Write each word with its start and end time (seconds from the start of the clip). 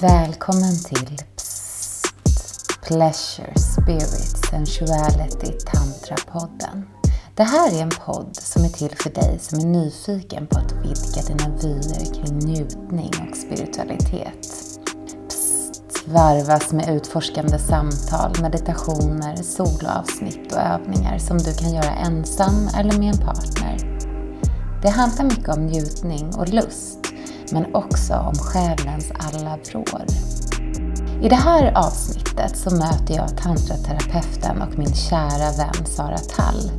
Välkommen 0.00 0.74
till 0.84 1.18
Psst, 1.36 2.06
Pleasure, 2.82 3.58
Spirit, 3.58 4.46
Sensuality, 4.50 5.52
Tantra-podden. 5.66 6.82
Det 7.34 7.42
här 7.42 7.78
är 7.78 7.82
en 7.82 7.90
podd 7.90 8.36
som 8.36 8.64
är 8.64 8.68
till 8.68 8.96
för 8.96 9.10
dig 9.10 9.38
som 9.38 9.58
är 9.58 9.64
nyfiken 9.64 10.46
på 10.46 10.58
att 10.58 10.72
vidga 10.72 11.22
dina 11.26 11.56
vyer 11.56 12.14
kring 12.14 12.38
njutning 12.38 13.10
och 13.30 13.36
spiritualitet. 13.36 14.46
Psst, 15.28 16.08
varvas 16.08 16.72
med 16.72 16.96
utforskande 16.96 17.58
samtal, 17.58 18.42
meditationer, 18.42 19.36
soloavsnitt 19.36 20.52
och 20.52 20.60
övningar 20.60 21.18
som 21.18 21.38
du 21.38 21.54
kan 21.54 21.74
göra 21.74 21.90
ensam 21.90 22.68
eller 22.76 22.98
med 22.98 23.14
en 23.14 23.20
partner. 23.20 23.98
Det 24.82 24.88
handlar 24.88 25.24
mycket 25.24 25.56
om 25.56 25.66
njutning 25.66 26.34
och 26.34 26.48
lust 26.48 26.97
men 27.52 27.74
också 27.74 28.14
om 28.14 28.34
själens 28.34 29.12
alla 29.18 29.56
vrår. 29.56 30.04
I 31.22 31.28
det 31.28 31.34
här 31.34 31.72
avsnittet 31.74 32.56
så 32.56 32.70
möter 32.70 33.14
jag 33.14 33.36
tantraterapeuten 33.36 34.62
och 34.62 34.78
min 34.78 34.94
kära 34.94 35.52
vän 35.58 35.86
Sara 35.86 36.18
Tall. 36.18 36.70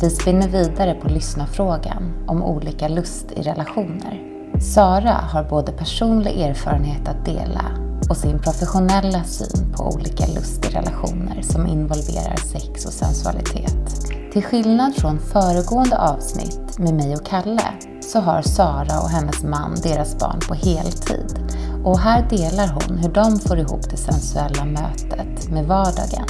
Vi 0.00 0.10
spinner 0.10 0.48
vidare 0.48 0.94
på 0.94 1.08
lyssnarfrågan 1.08 2.24
om 2.26 2.42
olika 2.42 2.88
lust 2.88 3.32
i 3.32 3.42
relationer. 3.42 4.20
Sara 4.60 5.12
har 5.12 5.44
både 5.44 5.72
personlig 5.72 6.40
erfarenhet 6.40 7.08
att 7.08 7.24
dela 7.24 7.64
och 8.10 8.16
sin 8.16 8.38
professionella 8.38 9.24
syn 9.24 9.72
på 9.72 9.84
olika 9.84 10.26
lust 10.26 10.66
i 10.66 10.68
relationer 10.68 11.42
som 11.42 11.66
involverar 11.66 12.36
sex 12.36 12.86
och 12.86 12.92
sensualitet. 12.92 14.10
Till 14.32 14.44
skillnad 14.44 14.94
från 14.96 15.18
föregående 15.18 15.98
avsnitt 15.98 16.78
med 16.78 16.94
mig 16.94 17.14
och 17.14 17.26
Kalle 17.26 17.72
så 18.12 18.20
har 18.20 18.42
Sara 18.42 19.00
och 19.00 19.08
hennes 19.08 19.42
man 19.42 19.74
deras 19.82 20.18
barn 20.18 20.40
på 20.48 20.54
heltid. 20.54 21.38
Och 21.84 21.98
här 21.98 22.28
delar 22.30 22.68
hon 22.68 22.98
hur 22.98 23.12
de 23.12 23.38
får 23.38 23.58
ihop 23.58 23.90
det 23.90 23.96
sensuella 23.96 24.64
mötet 24.64 25.50
med 25.50 25.66
vardagen. 25.66 26.26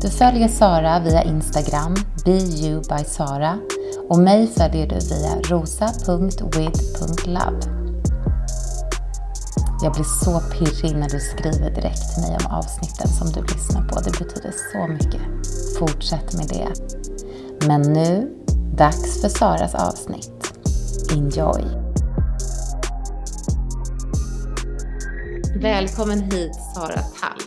Du 0.00 0.10
följer 0.10 0.48
Sara 0.48 1.00
via 1.00 1.22
Instagram, 1.22 1.96
beyoubysara 2.24 3.58
och 4.08 4.18
mig 4.18 4.46
följer 4.46 4.86
du 4.88 4.98
via 4.98 5.40
rosa.with.love. 5.42 6.40
Jag 9.82 9.92
blir 9.92 10.24
så 10.24 10.40
pirrig 10.40 10.96
när 10.96 11.08
du 11.08 11.20
skriver 11.20 11.70
direkt 11.70 12.14
till 12.14 12.22
mig 12.22 12.36
om 12.40 12.46
avsnitten 12.56 13.08
som 13.08 13.32
du 13.32 13.42
lyssnar 13.42 13.88
på. 13.88 14.00
Det 14.00 14.10
betyder 14.10 14.54
så 14.72 14.86
mycket. 14.92 15.22
Fortsätt 15.78 16.34
med 16.34 16.48
det. 16.48 16.68
Men 17.66 17.82
nu 17.82 18.39
Dags 18.78 19.22
för 19.22 19.28
Saras 19.28 19.74
avsnitt. 19.74 20.52
Enjoy! 21.12 21.62
Välkommen 25.62 26.18
hit 26.18 26.54
Sara 26.74 27.02
Tall, 27.20 27.40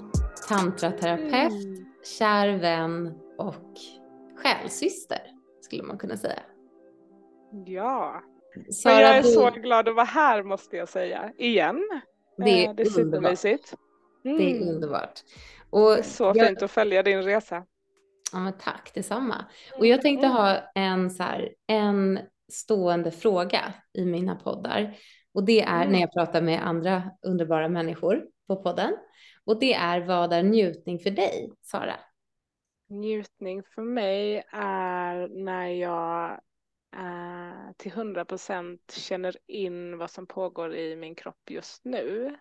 tantraterapeut, 0.48 1.52
mm. 1.52 1.86
kär 2.20 2.58
vän 2.58 3.14
och 3.38 3.72
själsyster 4.44 5.22
skulle 5.62 5.84
man 5.84 5.98
kunna 5.98 6.18
säga. 6.18 6.40
Ja, 7.66 8.22
Sara, 8.70 9.02
jag 9.02 9.18
är 9.18 9.24
du... 9.24 9.30
så 9.30 9.50
glad 9.50 9.90
att 9.90 9.96
vara 9.96 10.06
här 10.06 10.44
måste 10.44 10.78
jag 10.78 10.90
säga, 10.90 11.32
igen. 11.38 12.02
Det 12.38 12.66
är, 12.66 12.70
eh, 12.70 12.76
det 12.76 12.84
är 12.84 12.90
supermysigt. 12.90 13.74
Mm. 14.26 14.38
Det 14.38 14.52
är 14.52 14.56
mm. 14.62 14.76
underbart. 14.76 15.20
Och 15.70 15.90
det 15.90 16.00
är 16.00 16.04
så 16.04 16.24
jag... 16.36 16.48
fint 16.48 16.62
att 16.62 16.72
följa 16.72 17.04
din 17.04 17.24
resa. 17.24 17.64
Ja, 18.34 18.40
men 18.40 18.54
tack 18.58 18.92
detsamma. 18.94 19.46
Och 19.78 19.86
jag 19.86 20.02
tänkte 20.02 20.26
mm. 20.26 20.38
ha 20.38 20.72
en, 20.76 21.10
så 21.10 21.24
här, 21.24 21.50
en 21.68 22.20
stående 22.52 23.12
fråga 23.12 23.74
i 23.94 24.06
mina 24.06 24.36
poddar. 24.36 24.98
Och 25.34 25.44
det 25.46 25.62
är 25.62 25.78
när 25.78 25.86
mm. 25.86 26.02
jag 26.02 26.14
pratar 26.14 26.42
med 26.42 26.68
andra 26.68 27.12
underbara 27.22 27.70
människor 27.70 28.26
på 28.48 28.56
podden. 28.56 28.98
Och 29.46 29.60
det 29.60 29.74
är 29.74 30.02
vad 30.02 30.34
är 30.34 30.44
njutning 30.44 31.00
för 31.00 31.12
dig, 31.12 31.52
Sara? 31.62 31.96
Njutning 32.90 33.64
för 33.64 33.82
mig 33.82 34.44
är 34.52 35.28
när 35.44 35.68
jag 35.68 36.32
eh, 36.96 37.72
till 37.78 37.92
hundra 37.92 38.26
procent 38.26 38.92
känner 38.92 39.38
in 39.48 39.98
vad 39.98 40.12
som 40.12 40.28
pågår 40.28 40.76
i 40.76 40.96
min 40.96 41.16
kropp 41.16 41.50
just 41.50 41.86
nu. 41.86 42.38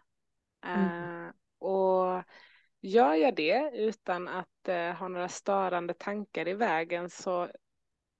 Mm. 0.67 1.27
Eh, 1.27 1.33
och 1.59 2.23
Gör 2.85 3.15
jag 3.15 3.35
det 3.35 3.71
utan 3.75 4.29
att 4.29 4.69
eh, 4.69 4.91
ha 4.91 5.09
några 5.09 5.29
störande 5.29 5.95
tankar 5.95 6.49
i 6.49 6.55
vägen 6.55 7.11
så 7.11 7.49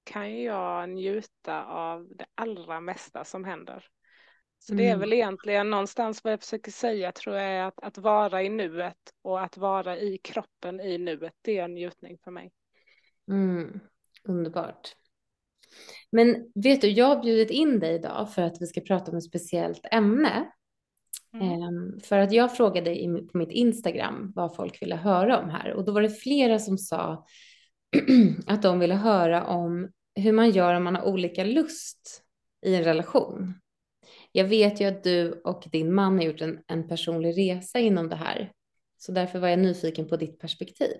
kan 0.03 0.41
jag 0.41 0.89
njuta 0.89 1.65
av 1.65 2.07
det 2.15 2.25
allra 2.35 2.81
mesta 2.81 3.23
som 3.23 3.45
händer. 3.45 3.85
Så 4.59 4.73
det 4.73 4.83
är 4.83 4.89
mm. 4.89 4.99
väl 4.99 5.13
egentligen 5.13 5.69
någonstans 5.69 6.23
vad 6.23 6.33
jag 6.33 6.39
försöker 6.39 6.71
säga 6.71 7.11
tror 7.11 7.35
jag 7.35 7.45
är 7.45 7.63
att, 7.63 7.79
att 7.83 7.97
vara 7.97 8.43
i 8.43 8.49
nuet 8.49 8.97
och 9.21 9.41
att 9.43 9.57
vara 9.57 9.97
i 9.97 10.17
kroppen 10.17 10.79
i 10.79 10.97
nuet. 10.97 11.33
Det 11.41 11.57
är 11.57 11.63
en 11.63 11.73
njutning 11.73 12.17
för 12.23 12.31
mig. 12.31 12.51
Mm. 13.27 13.79
Underbart. 14.23 14.95
Men 16.11 16.51
vet 16.55 16.81
du, 16.81 16.87
jag 16.87 17.05
har 17.05 17.23
bjudit 17.23 17.51
in 17.51 17.79
dig 17.79 17.95
idag 17.95 18.33
för 18.33 18.41
att 18.41 18.61
vi 18.61 18.67
ska 18.67 18.81
prata 18.81 19.11
om 19.11 19.17
ett 19.17 19.23
speciellt 19.23 19.85
ämne 19.91 20.51
Mm. 21.33 21.61
Ehm, 21.61 21.99
för 21.99 22.19
att 22.19 22.31
jag 22.31 22.57
frågade 22.57 22.95
på 23.31 23.37
mitt 23.37 23.51
Instagram 23.51 24.31
vad 24.35 24.55
folk 24.55 24.81
ville 24.81 24.95
höra 24.95 25.39
om 25.39 25.49
här 25.49 25.73
och 25.73 25.85
då 25.85 25.91
var 25.91 26.01
det 26.01 26.09
flera 26.09 26.59
som 26.59 26.77
sa 26.77 27.25
att 28.47 28.61
de 28.61 28.79
ville 28.79 28.95
höra 28.95 29.43
om 29.43 29.91
hur 30.15 30.31
man 30.31 30.49
gör 30.49 30.75
om 30.75 30.83
man 30.83 30.95
har 30.95 31.03
olika 31.03 31.43
lust 31.43 32.23
i 32.65 32.75
en 32.75 32.83
relation. 32.83 33.53
Jag 34.31 34.45
vet 34.45 34.81
ju 34.81 34.85
att 34.85 35.03
du 35.03 35.31
och 35.31 35.63
din 35.71 35.93
man 35.93 36.17
har 36.17 36.23
gjort 36.23 36.41
en, 36.41 36.63
en 36.67 36.87
personlig 36.87 37.37
resa 37.37 37.79
inom 37.79 38.09
det 38.09 38.15
här. 38.15 38.51
Så 38.97 39.11
därför 39.11 39.39
var 39.39 39.47
jag 39.47 39.59
nyfiken 39.59 40.07
på 40.07 40.15
ditt 40.15 40.39
perspektiv. 40.39 40.91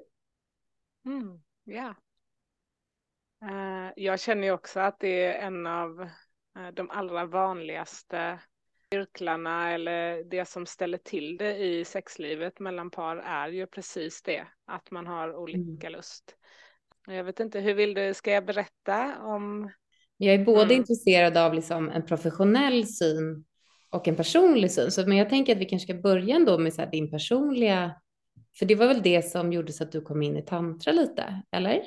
Mm, 1.06 1.42
yeah. 1.66 1.96
uh, 3.44 3.92
jag 3.96 4.20
känner 4.20 4.44
ju 4.44 4.52
också 4.54 4.80
att 4.80 5.00
det 5.00 5.26
är 5.26 5.34
en 5.34 5.68
av 5.68 6.02
uh, 6.02 6.72
de 6.74 6.90
allra 6.90 7.26
vanligaste 7.26 8.40
cirklarna 8.94 9.72
eller 9.72 10.24
det 10.24 10.46
som 10.46 10.66
ställer 10.66 10.98
till 10.98 11.38
det 11.38 11.58
i 11.58 11.86
sexlivet 11.86 12.60
mellan 12.60 12.92
par 12.92 13.18
är 13.18 13.50
ju 13.50 13.68
precis 13.68 14.22
det, 14.22 14.48
att 14.66 14.92
man 14.92 15.08
har 15.08 15.36
olika 15.36 15.88
mm. 15.88 15.98
lust. 15.98 16.36
Jag 17.08 17.24
vet 17.24 17.40
inte, 17.40 17.60
hur 17.60 17.74
vill 17.74 17.94
du, 17.94 18.14
ska 18.14 18.32
jag 18.32 18.46
berätta 18.46 19.16
om? 19.22 19.72
Jag 20.18 20.34
är 20.36 20.46
både 20.46 20.64
mm. 20.64 20.78
intresserad 20.78 21.38
av 21.38 21.54
liksom 21.54 21.90
en 21.90 22.06
professionell 22.06 22.88
syn 22.88 23.46
och 23.90 24.08
en 24.08 24.16
personlig 24.16 24.72
syn, 24.72 24.92
så, 24.92 25.08
men 25.08 25.18
jag 25.18 25.30
tänker 25.30 25.54
att 25.54 25.62
vi 25.62 25.66
kanske 25.66 25.94
ska 25.94 26.02
börja 26.02 26.36
ändå 26.36 26.58
med 26.58 26.74
så 26.74 26.82
här, 26.82 26.92
din 26.92 27.12
personliga, 27.12 27.96
för 28.60 28.66
det 28.66 28.76
var 28.76 28.88
väl 28.88 29.02
det 29.02 29.22
som 29.22 29.54
gjorde 29.54 29.74
så 29.74 29.84
att 29.84 29.92
du 29.92 30.02
kom 30.02 30.22
in 30.22 30.38
i 30.38 30.42
tantra 30.42 30.92
lite, 30.92 31.42
eller? 31.52 31.84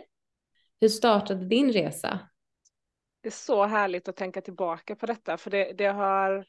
Hur 0.80 0.88
startade 0.88 1.44
din 1.44 1.72
resa? 1.72 2.18
Det 3.22 3.28
är 3.28 3.32
så 3.32 3.64
härligt 3.64 4.08
att 4.08 4.16
tänka 4.16 4.40
tillbaka 4.40 4.96
på 4.96 5.06
detta, 5.06 5.36
för 5.36 5.50
det, 5.50 5.72
det 5.78 5.86
har 5.86 6.46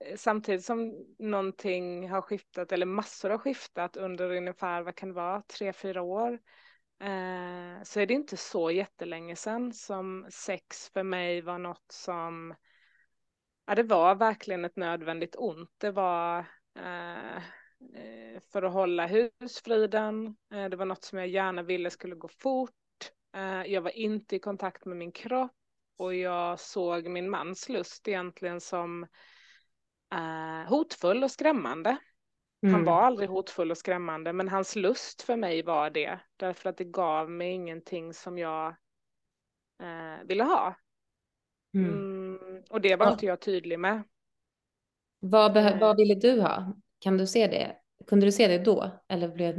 Eh, 0.00 0.16
samtidigt 0.16 0.64
som 0.64 1.06
någonting 1.18 2.10
har 2.10 2.22
skiftat 2.22 2.72
eller 2.72 2.86
massor 2.86 3.30
har 3.30 3.38
skiftat 3.38 3.96
under 3.96 4.30
ungefär, 4.36 4.82
vad 4.82 4.94
kan 4.94 5.08
det 5.08 5.14
vara, 5.14 5.42
tre, 5.42 5.72
fyra 5.72 6.02
år 6.02 6.32
eh, 7.00 7.82
så 7.82 8.00
är 8.00 8.06
det 8.06 8.14
inte 8.14 8.36
så 8.36 8.70
jättelänge 8.70 9.36
sedan 9.36 9.72
som 9.72 10.26
sex 10.30 10.88
för 10.88 11.02
mig 11.02 11.40
var 11.40 11.58
något 11.58 11.92
som, 11.92 12.54
ja 13.66 13.74
det 13.74 13.82
var 13.82 14.14
verkligen 14.14 14.64
ett 14.64 14.76
nödvändigt 14.76 15.36
ont. 15.38 15.70
Det 15.78 15.90
var 15.90 16.38
eh, 16.78 17.36
eh 17.36 18.40
för 18.52 18.62
att 18.62 18.72
hålla 18.72 19.06
husfriden, 19.06 20.36
eh, 20.52 20.68
det 20.68 20.76
var 20.76 20.84
något 20.84 21.04
som 21.04 21.18
jag 21.18 21.28
gärna 21.28 21.62
ville 21.62 21.90
skulle 21.90 22.14
gå 22.14 22.28
fort, 22.28 22.70
eh, 23.36 23.62
jag 23.62 23.80
var 23.80 23.90
inte 23.90 24.36
i 24.36 24.38
kontakt 24.38 24.84
med 24.84 24.96
min 24.96 25.12
kropp 25.12 25.52
och 25.96 26.14
jag 26.14 26.60
såg 26.60 27.08
min 27.08 27.30
mans 27.30 27.68
lust 27.68 28.08
egentligen 28.08 28.60
som 28.60 29.06
eh, 30.12 30.68
hotfull 30.68 31.24
och 31.24 31.30
skrämmande. 31.30 31.96
Mm. 32.62 32.74
Han 32.74 32.84
var 32.84 33.02
aldrig 33.02 33.28
hotfull 33.28 33.70
och 33.70 33.78
skrämmande, 33.78 34.32
men 34.32 34.48
hans 34.48 34.76
lust 34.76 35.22
för 35.22 35.36
mig 35.36 35.62
var 35.62 35.90
det, 35.90 36.20
därför 36.36 36.70
att 36.70 36.76
det 36.76 36.84
gav 36.84 37.30
mig 37.30 37.50
ingenting 37.50 38.14
som 38.14 38.38
jag 38.38 38.68
eh, 39.82 40.26
ville 40.26 40.44
ha. 40.44 40.74
Mm. 41.74 41.90
Mm, 41.90 42.62
och 42.70 42.80
det 42.80 42.96
var 42.96 43.06
ja. 43.06 43.12
inte 43.12 43.26
jag 43.26 43.40
tydlig 43.40 43.78
med. 43.78 44.02
Vad, 45.20 45.56
eh. 45.56 45.78
vad 45.78 45.96
ville 45.96 46.14
du 46.14 46.40
ha? 46.40 46.74
Kan 46.98 47.18
du 47.18 47.26
se 47.26 47.46
det? 47.46 47.76
Kunde 48.06 48.26
du 48.26 48.32
se 48.32 48.48
det 48.48 48.58
då? 48.58 48.90
Eller 49.08 49.28
blev... 49.28 49.54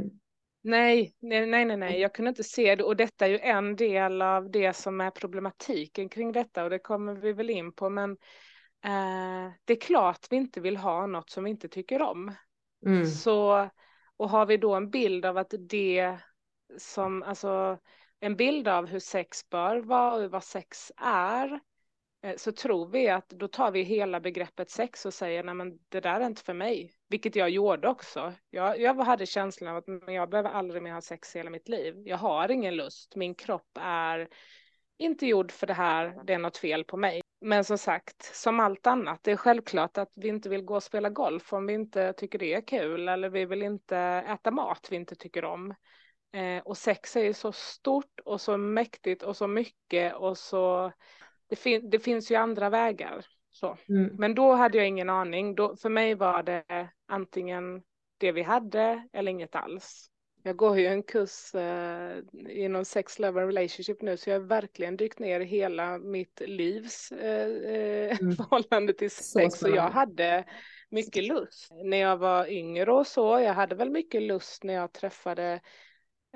Nej, 0.64 1.14
nej, 1.20 1.46
nej, 1.46 1.64
nej, 1.64 1.76
nej, 1.76 2.00
jag 2.00 2.14
kunde 2.14 2.28
inte 2.28 2.44
se 2.44 2.74
det 2.74 2.84
och 2.84 2.96
detta 2.96 3.26
är 3.26 3.30
ju 3.30 3.38
en 3.38 3.76
del 3.76 4.22
av 4.22 4.50
det 4.50 4.72
som 4.72 5.00
är 5.00 5.10
problematiken 5.10 6.08
kring 6.08 6.32
detta 6.32 6.64
och 6.64 6.70
det 6.70 6.78
kommer 6.78 7.14
vi 7.14 7.32
väl 7.32 7.50
in 7.50 7.72
på, 7.72 7.90
men 7.90 8.16
Eh, 8.84 9.52
det 9.64 9.72
är 9.72 9.80
klart 9.80 10.26
vi 10.30 10.36
inte 10.36 10.60
vill 10.60 10.76
ha 10.76 11.06
något 11.06 11.30
som 11.30 11.44
vi 11.44 11.50
inte 11.50 11.68
tycker 11.68 12.02
om. 12.02 12.34
Mm. 12.86 13.06
Så, 13.06 13.68
och 14.16 14.30
har 14.30 14.46
vi 14.46 14.56
då 14.56 14.74
en 14.74 14.90
bild 14.90 15.24
av 15.24 15.38
att 15.38 15.54
det 15.58 16.16
som, 16.78 17.22
alltså 17.22 17.78
en 18.20 18.36
bild 18.36 18.68
av 18.68 18.86
hur 18.86 19.00
sex 19.00 19.48
bör 19.48 19.76
vara 19.76 20.14
och 20.14 20.30
vad 20.30 20.44
sex 20.44 20.92
är, 20.96 21.60
eh, 22.22 22.36
så 22.36 22.52
tror 22.52 22.88
vi 22.88 23.08
att 23.08 23.28
då 23.28 23.48
tar 23.48 23.70
vi 23.70 23.82
hela 23.82 24.20
begreppet 24.20 24.70
sex 24.70 25.06
och 25.06 25.14
säger 25.14 25.42
nej 25.44 25.54
men 25.54 25.78
det 25.88 26.00
där 26.00 26.20
är 26.20 26.26
inte 26.26 26.42
för 26.42 26.54
mig, 26.54 26.94
vilket 27.08 27.36
jag 27.36 27.50
gjorde 27.50 27.88
också. 27.88 28.32
Jag, 28.50 28.80
jag 28.80 28.94
hade 28.94 29.26
känslan 29.26 29.70
av 29.70 29.76
att 29.76 29.86
men 29.86 30.14
jag 30.14 30.30
behöver 30.30 30.50
aldrig 30.50 30.82
mer 30.82 30.92
ha 30.92 31.00
sex 31.00 31.36
i 31.36 31.38
hela 31.38 31.50
mitt 31.50 31.68
liv. 31.68 32.02
Jag 32.04 32.16
har 32.16 32.50
ingen 32.50 32.76
lust, 32.76 33.16
min 33.16 33.34
kropp 33.34 33.78
är 33.80 34.28
inte 34.98 35.26
gjord 35.26 35.52
för 35.52 35.66
det 35.66 35.74
här, 35.74 36.24
det 36.24 36.34
är 36.34 36.38
något 36.38 36.56
fel 36.56 36.84
på 36.84 36.96
mig. 36.96 37.21
Men 37.42 37.64
som 37.64 37.78
sagt, 37.78 38.22
som 38.34 38.60
allt 38.60 38.86
annat, 38.86 39.20
det 39.22 39.30
är 39.32 39.36
självklart 39.36 39.98
att 39.98 40.10
vi 40.14 40.28
inte 40.28 40.48
vill 40.48 40.62
gå 40.62 40.74
och 40.74 40.82
spela 40.82 41.10
golf 41.10 41.52
om 41.52 41.66
vi 41.66 41.72
inte 41.72 42.12
tycker 42.12 42.38
det 42.38 42.54
är 42.54 42.60
kul 42.60 43.08
eller 43.08 43.28
vi 43.28 43.44
vill 43.44 43.62
inte 43.62 43.96
äta 44.28 44.50
mat 44.50 44.88
vi 44.90 44.96
inte 44.96 45.14
tycker 45.14 45.44
om. 45.44 45.74
Eh, 46.32 46.62
och 46.64 46.76
sex 46.76 47.16
är 47.16 47.24
ju 47.24 47.32
så 47.32 47.52
stort 47.52 48.20
och 48.24 48.40
så 48.40 48.56
mäktigt 48.56 49.22
och 49.22 49.36
så 49.36 49.46
mycket 49.46 50.14
och 50.14 50.38
så 50.38 50.92
det, 51.46 51.56
fin 51.56 51.90
det 51.90 51.98
finns 51.98 52.30
ju 52.30 52.34
andra 52.34 52.70
vägar. 52.70 53.26
Så. 53.50 53.76
Mm. 53.88 54.16
Men 54.18 54.34
då 54.34 54.52
hade 54.52 54.78
jag 54.78 54.88
ingen 54.88 55.10
aning. 55.10 55.54
Då, 55.54 55.76
för 55.76 55.88
mig 55.88 56.14
var 56.14 56.42
det 56.42 56.88
antingen 57.06 57.82
det 58.18 58.32
vi 58.32 58.42
hade 58.42 59.08
eller 59.12 59.30
inget 59.30 59.54
alls. 59.54 60.11
Jag 60.42 60.56
går 60.56 60.78
ju 60.78 60.86
en 60.86 61.02
kurs 61.02 61.54
eh, 61.54 62.18
inom 62.48 62.84
sex, 62.84 63.18
love 63.18 63.42
and 63.42 63.54
relationship 63.54 64.02
nu 64.02 64.16
så 64.16 64.30
jag 64.30 64.40
har 64.40 64.46
verkligen 64.46 64.96
dykt 64.96 65.18
ner 65.18 65.40
hela 65.40 65.98
mitt 65.98 66.42
livs 66.46 67.12
eh, 67.12 67.46
eh 67.46 68.20
mm. 68.20 68.36
förhållande 68.36 68.92
till 68.92 69.10
sex 69.10 69.58
så 69.58 69.70
och 69.70 69.76
jag 69.76 69.90
hade 69.90 70.44
mycket 70.90 71.24
lust 71.24 71.72
när 71.84 71.96
jag 71.96 72.16
var 72.16 72.46
yngre 72.46 72.92
och 72.92 73.06
så. 73.06 73.40
Jag 73.40 73.54
hade 73.54 73.74
väl 73.74 73.90
mycket 73.90 74.22
lust 74.22 74.64
när 74.64 74.74
jag 74.74 74.92
träffade 74.92 75.60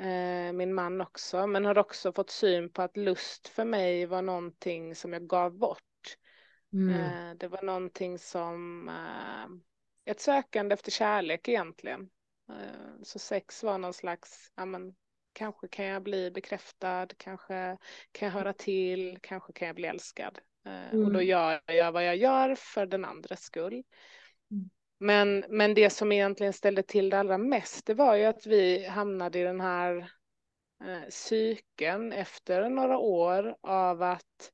eh, 0.00 0.52
min 0.52 0.75
man 0.75 1.00
också 1.00 1.47
men 1.47 1.64
har 1.64 1.79
också 1.79 2.12
fått 2.12 2.31
syn 2.31 2.73
på 2.73 2.82
att 2.82 2.97
lust 2.97 3.49
för 3.49 3.64
mig 3.64 4.06
var 4.06 4.23
någonting 4.23 4.94
som 4.94 5.12
jag 5.12 5.26
gav 5.26 5.59
bort. 5.59 5.82
Mm. 6.73 6.94
Eh, 6.94 7.35
det 7.37 7.49
var 7.49 7.62
någonting 7.62 8.19
som 8.19 8.88
eh, 8.88 10.12
ett 10.12 10.20
sökande 10.20 10.73
efter 10.73 10.91
kärlek 10.91 11.49
egentligen. 11.49 12.09
Eh, 12.49 13.03
så 13.03 13.19
sex 13.19 13.63
var 13.63 13.79
någon 13.79 13.95
slags, 13.95 14.53
ja 14.55 14.65
men 14.65 14.95
kanske 15.33 15.69
kan 15.69 15.85
jag 15.85 16.03
bli 16.03 16.31
bekräftad, 16.31 17.09
kanske 17.17 17.79
kan 18.13 18.27
jag 18.27 18.33
höra 18.33 18.53
till, 18.53 19.19
kanske 19.23 19.53
kan 19.53 19.67
jag 19.67 19.77
bli 19.77 19.87
älskad. 19.87 20.39
Mm. 20.65 20.89
Och 20.89 21.13
då 21.13 21.19
mm. 21.19 21.27
gör 21.27 21.61
jag 21.67 21.93
vad 21.93 22.07
jag 22.07 22.17
gör 22.17 22.55
för 22.55 22.87
den 22.87 23.05
andres 23.05 23.43
skull. 23.43 23.83
Mm. 24.51 24.71
Men, 24.99 25.45
men 25.49 25.75
det 25.75 25.91
som 25.91 26.13
egentligen 26.13 26.53
ställde 26.53 26.83
till 26.83 27.11
det 27.11 27.19
allra 27.19 27.39
mest, 27.39 27.87
det 27.87 27.95
var 27.95 28.17
ju 28.17 28.25
att 28.25 28.47
vi 28.47 28.87
hamnade 28.87 29.39
i 29.39 29.43
den 29.43 29.61
här 29.61 29.97
eh, 30.85 31.09
cykeln 31.09 32.13
efter 32.13 32.69
några 32.69 32.99
år 32.99 33.57
av 33.61 34.03
att 34.03 34.53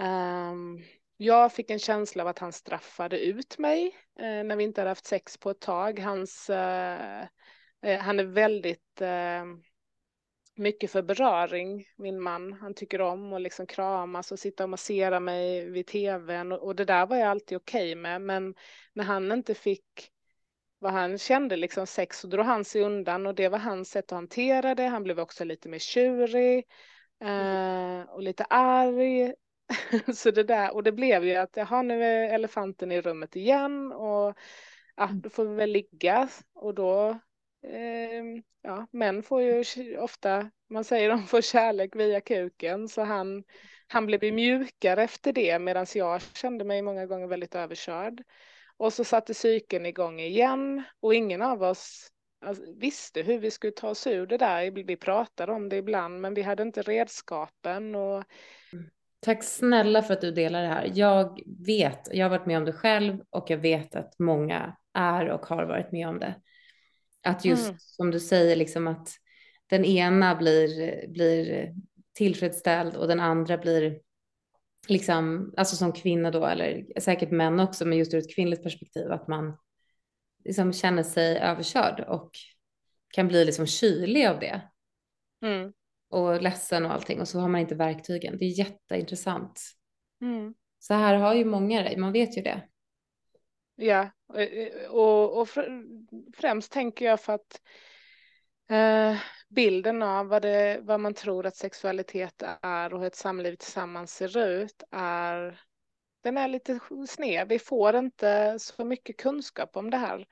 um, 0.00 0.84
jag 1.16 1.52
fick 1.52 1.70
en 1.70 1.78
känsla 1.78 2.22
av 2.22 2.28
att 2.28 2.38
han 2.38 2.52
straffade 2.52 3.20
ut 3.20 3.58
mig 3.58 3.96
eh, 4.18 4.44
när 4.44 4.56
vi 4.56 4.64
inte 4.64 4.80
hade 4.80 4.90
haft 4.90 5.06
sex 5.06 5.38
på 5.38 5.50
ett 5.50 5.60
tag. 5.60 5.98
Hans, 5.98 6.50
eh, 6.50 7.22
eh, 7.82 7.98
han 8.00 8.20
är 8.20 8.24
väldigt 8.24 9.00
eh, 9.00 9.44
mycket 10.56 10.90
för 10.90 11.02
beröring, 11.02 11.86
min 11.96 12.20
man. 12.20 12.52
Han 12.52 12.74
tycker 12.74 13.00
om 13.00 13.32
att 13.32 13.42
liksom 13.42 13.66
kramas 13.66 14.32
och 14.32 14.38
sitta 14.38 14.64
och 14.64 14.70
massera 14.70 15.20
mig 15.20 15.70
vid 15.70 15.86
tvn 15.86 16.52
och, 16.52 16.58
och 16.58 16.76
det 16.76 16.84
där 16.84 17.06
var 17.06 17.16
jag 17.16 17.28
alltid 17.28 17.56
okej 17.56 17.92
okay 17.92 18.02
med. 18.02 18.22
Men 18.22 18.54
när 18.92 19.04
han 19.04 19.32
inte 19.32 19.54
fick 19.54 20.10
vad 20.78 20.92
han 20.92 21.18
kände, 21.18 21.56
liksom 21.56 21.86
sex, 21.86 22.20
så 22.20 22.26
drog 22.26 22.46
han 22.46 22.64
sig 22.64 22.82
undan 22.82 23.26
och 23.26 23.34
det 23.34 23.48
var 23.48 23.58
hans 23.58 23.90
sätt 23.90 24.04
att 24.04 24.16
hantera 24.16 24.74
det. 24.74 24.86
Han 24.86 25.02
blev 25.02 25.20
också 25.20 25.44
lite 25.44 25.68
mer 25.68 25.78
tjurig 25.78 26.66
eh, 27.20 28.00
och 28.10 28.22
lite 28.22 28.44
arg 28.44 29.34
så 30.14 30.30
det 30.30 30.42
där, 30.42 30.74
och 30.74 30.82
det 30.82 30.92
blev 30.92 31.24
ju 31.24 31.34
att 31.34 31.56
jaha, 31.56 31.82
nu 31.82 32.04
är 32.04 32.34
elefanten 32.34 32.92
i 32.92 33.00
rummet 33.00 33.36
igen 33.36 33.92
och 33.92 34.38
ja, 34.96 35.04
mm. 35.04 35.20
då 35.20 35.30
får 35.30 35.44
vi 35.44 35.54
väl 35.54 35.70
ligga 35.70 36.28
och 36.54 36.74
då 36.74 37.08
eh, 37.66 38.24
ja, 38.62 38.86
män 38.90 39.22
får 39.22 39.42
ju 39.42 39.64
ofta, 39.98 40.50
man 40.70 40.84
säger 40.84 41.08
de 41.08 41.22
får 41.22 41.40
kärlek 41.40 41.96
via 41.96 42.20
kuken 42.20 42.88
så 42.88 43.02
han, 43.02 43.44
han 43.88 44.06
blev 44.06 44.24
ju 44.24 44.32
mjukare 44.32 45.02
efter 45.02 45.32
det 45.32 45.58
medan 45.58 45.86
jag 45.94 46.22
kände 46.22 46.64
mig 46.64 46.82
många 46.82 47.06
gånger 47.06 47.26
väldigt 47.26 47.54
överkörd. 47.54 48.22
Och 48.76 48.92
så 48.92 49.04
satte 49.04 49.34
cykeln 49.34 49.86
igång 49.86 50.20
igen 50.20 50.82
och 51.00 51.14
ingen 51.14 51.42
av 51.42 51.62
oss 51.62 52.08
alltså, 52.40 52.64
visste 52.76 53.22
hur 53.22 53.38
vi 53.38 53.50
skulle 53.50 53.72
ta 53.72 53.88
oss 53.88 54.06
ur 54.06 54.26
det 54.26 54.36
där. 54.36 54.70
Vi 54.70 54.96
pratade 54.96 55.52
om 55.52 55.68
det 55.68 55.76
ibland 55.76 56.20
men 56.20 56.34
vi 56.34 56.42
hade 56.42 56.62
inte 56.62 56.82
redskapen 56.82 57.94
och 57.94 58.24
Tack 59.24 59.44
snälla 59.44 60.02
för 60.02 60.14
att 60.14 60.20
du 60.20 60.30
delar 60.30 60.62
det 60.62 60.68
här. 60.68 60.92
Jag 60.94 61.40
vet, 61.66 62.08
jag 62.12 62.24
har 62.24 62.30
varit 62.30 62.46
med 62.46 62.58
om 62.58 62.64
det 62.64 62.72
själv 62.72 63.20
och 63.30 63.50
jag 63.50 63.58
vet 63.58 63.94
att 63.94 64.18
många 64.18 64.76
är 64.94 65.28
och 65.28 65.46
har 65.46 65.64
varit 65.64 65.92
med 65.92 66.08
om 66.08 66.18
det. 66.18 66.34
Att 67.22 67.44
just 67.44 67.64
mm. 67.64 67.76
som 67.78 68.10
du 68.10 68.20
säger, 68.20 68.56
liksom 68.56 68.86
att 68.86 69.08
den 69.66 69.84
ena 69.84 70.34
blir, 70.34 70.68
blir 71.08 71.72
tillfredsställd 72.14 72.96
och 72.96 73.08
den 73.08 73.20
andra 73.20 73.58
blir 73.58 74.00
liksom, 74.88 75.54
alltså 75.56 75.76
som 75.76 75.92
kvinna 75.92 76.30
då, 76.30 76.46
eller 76.46 77.00
säkert 77.00 77.30
män 77.30 77.60
också, 77.60 77.84
men 77.84 77.98
just 77.98 78.14
ur 78.14 78.18
ett 78.18 78.34
kvinnligt 78.34 78.62
perspektiv, 78.62 79.12
att 79.12 79.28
man 79.28 79.56
liksom 80.44 80.72
känner 80.72 81.02
sig 81.02 81.38
överkörd 81.38 82.00
och 82.08 82.30
kan 83.14 83.28
bli 83.28 83.44
liksom 83.44 83.66
kylig 83.66 84.26
av 84.26 84.40
det. 84.40 84.60
Mm 85.42 85.72
och 86.14 86.42
ledsen 86.42 86.86
och 86.86 86.92
allting 86.92 87.20
och 87.20 87.28
så 87.28 87.40
har 87.40 87.48
man 87.48 87.60
inte 87.60 87.74
verktygen. 87.74 88.38
Det 88.38 88.44
är 88.44 88.58
jätteintressant. 88.58 89.60
Mm. 90.20 90.54
Så 90.78 90.94
här 90.94 91.14
har 91.14 91.34
ju 91.34 91.44
många 91.44 91.82
det, 91.82 91.96
man 91.96 92.12
vet 92.12 92.36
ju 92.36 92.42
det. 92.42 92.68
Ja, 93.76 94.10
och, 94.88 95.40
och 95.40 95.48
främst 96.36 96.72
tänker 96.72 97.04
jag 97.04 97.20
för 97.20 97.32
att 97.32 97.60
eh, 98.70 99.16
bilden 99.48 100.02
av 100.02 100.26
vad, 100.26 100.42
det, 100.42 100.80
vad 100.82 101.00
man 101.00 101.14
tror 101.14 101.46
att 101.46 101.56
sexualitet 101.56 102.42
är 102.62 102.94
och 102.94 103.00
hur 103.00 103.06
ett 103.06 103.14
samliv 103.14 103.56
tillsammans 103.56 104.14
ser 104.14 104.38
ut 104.38 104.82
är 104.90 105.60
den 106.22 106.36
är 106.36 106.48
lite 106.48 106.80
sned. 107.08 107.48
Vi 107.48 107.58
får 107.58 107.96
inte 107.96 108.58
så 108.58 108.84
mycket 108.84 109.16
kunskap 109.16 109.76
om 109.76 109.90
det 109.90 109.96
här. 109.96 110.26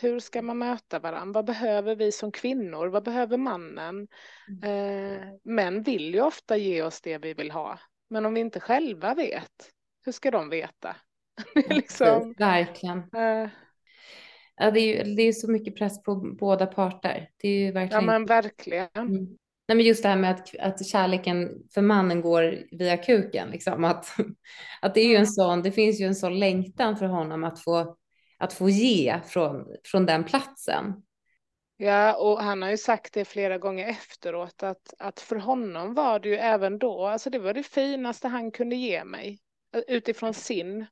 Hur 0.00 0.20
ska 0.20 0.42
man 0.42 0.58
möta 0.58 0.98
varandra? 0.98 1.32
Vad 1.32 1.44
behöver 1.44 1.96
vi 1.96 2.12
som 2.12 2.32
kvinnor? 2.32 2.86
Vad 2.86 3.04
behöver 3.04 3.36
mannen? 3.36 4.08
Mm. 4.48 5.16
Eh, 5.16 5.22
män 5.44 5.82
vill 5.82 6.14
ju 6.14 6.20
ofta 6.20 6.56
ge 6.56 6.82
oss 6.82 7.00
det 7.00 7.18
vi 7.18 7.34
vill 7.34 7.50
ha. 7.50 7.78
Men 8.10 8.26
om 8.26 8.34
vi 8.34 8.40
inte 8.40 8.60
själva 8.60 9.14
vet, 9.14 9.70
hur 10.04 10.12
ska 10.12 10.30
de 10.30 10.48
veta? 10.48 10.96
liksom, 11.70 12.34
Verkligen. 12.38 12.98
Eh, 12.98 13.48
ja, 14.56 14.70
det, 14.70 14.80
är 14.80 15.06
ju, 15.06 15.14
det 15.14 15.22
är 15.22 15.32
så 15.32 15.50
mycket 15.50 15.76
press 15.76 16.02
på 16.02 16.14
båda 16.14 16.66
parter. 16.66 17.30
Det 17.36 17.48
är 17.48 17.72
verkligen. 17.72 18.04
Ja, 18.04 18.10
men 18.10 18.26
verkligen. 18.26 18.88
Mm. 18.94 19.26
Nej, 19.68 19.76
men 19.76 19.86
just 19.86 20.02
det 20.02 20.08
här 20.08 20.16
med 20.16 20.30
att, 20.30 20.56
att 20.58 20.86
kärleken 20.86 21.50
för 21.74 21.82
mannen 21.82 22.20
går 22.20 22.58
via 22.70 22.96
kuken, 22.96 23.50
liksom. 23.50 23.84
att, 23.84 24.06
att 24.82 24.94
det 24.94 25.00
är 25.00 25.08
ju 25.08 25.16
en 25.16 25.26
sån, 25.26 25.62
det 25.62 25.72
finns 25.72 26.00
ju 26.00 26.04
en 26.04 26.14
sån 26.14 26.38
längtan 26.38 26.96
för 26.96 27.06
honom 27.06 27.44
att 27.44 27.60
få 27.60 27.96
att 28.38 28.52
få 28.52 28.68
ge 28.68 29.20
från, 29.26 29.66
från 29.84 30.06
den 30.06 30.24
platsen. 30.24 31.02
Ja, 31.76 32.16
och 32.16 32.42
han 32.42 32.62
har 32.62 32.70
ju 32.70 32.76
sagt 32.76 33.14
det 33.14 33.24
flera 33.24 33.58
gånger 33.58 33.88
efteråt 33.88 34.62
att, 34.62 34.94
att 34.98 35.20
för 35.20 35.36
honom 35.36 35.94
var 35.94 36.18
det 36.18 36.28
ju 36.28 36.36
även 36.36 36.78
då, 36.78 37.06
alltså 37.06 37.30
det 37.30 37.38
var 37.38 37.54
det 37.54 37.62
finaste 37.62 38.28
han 38.28 38.50
kunde 38.50 38.76
ge 38.76 39.04
mig 39.04 39.38
utifrån 39.86 40.34
sin, 40.34 40.86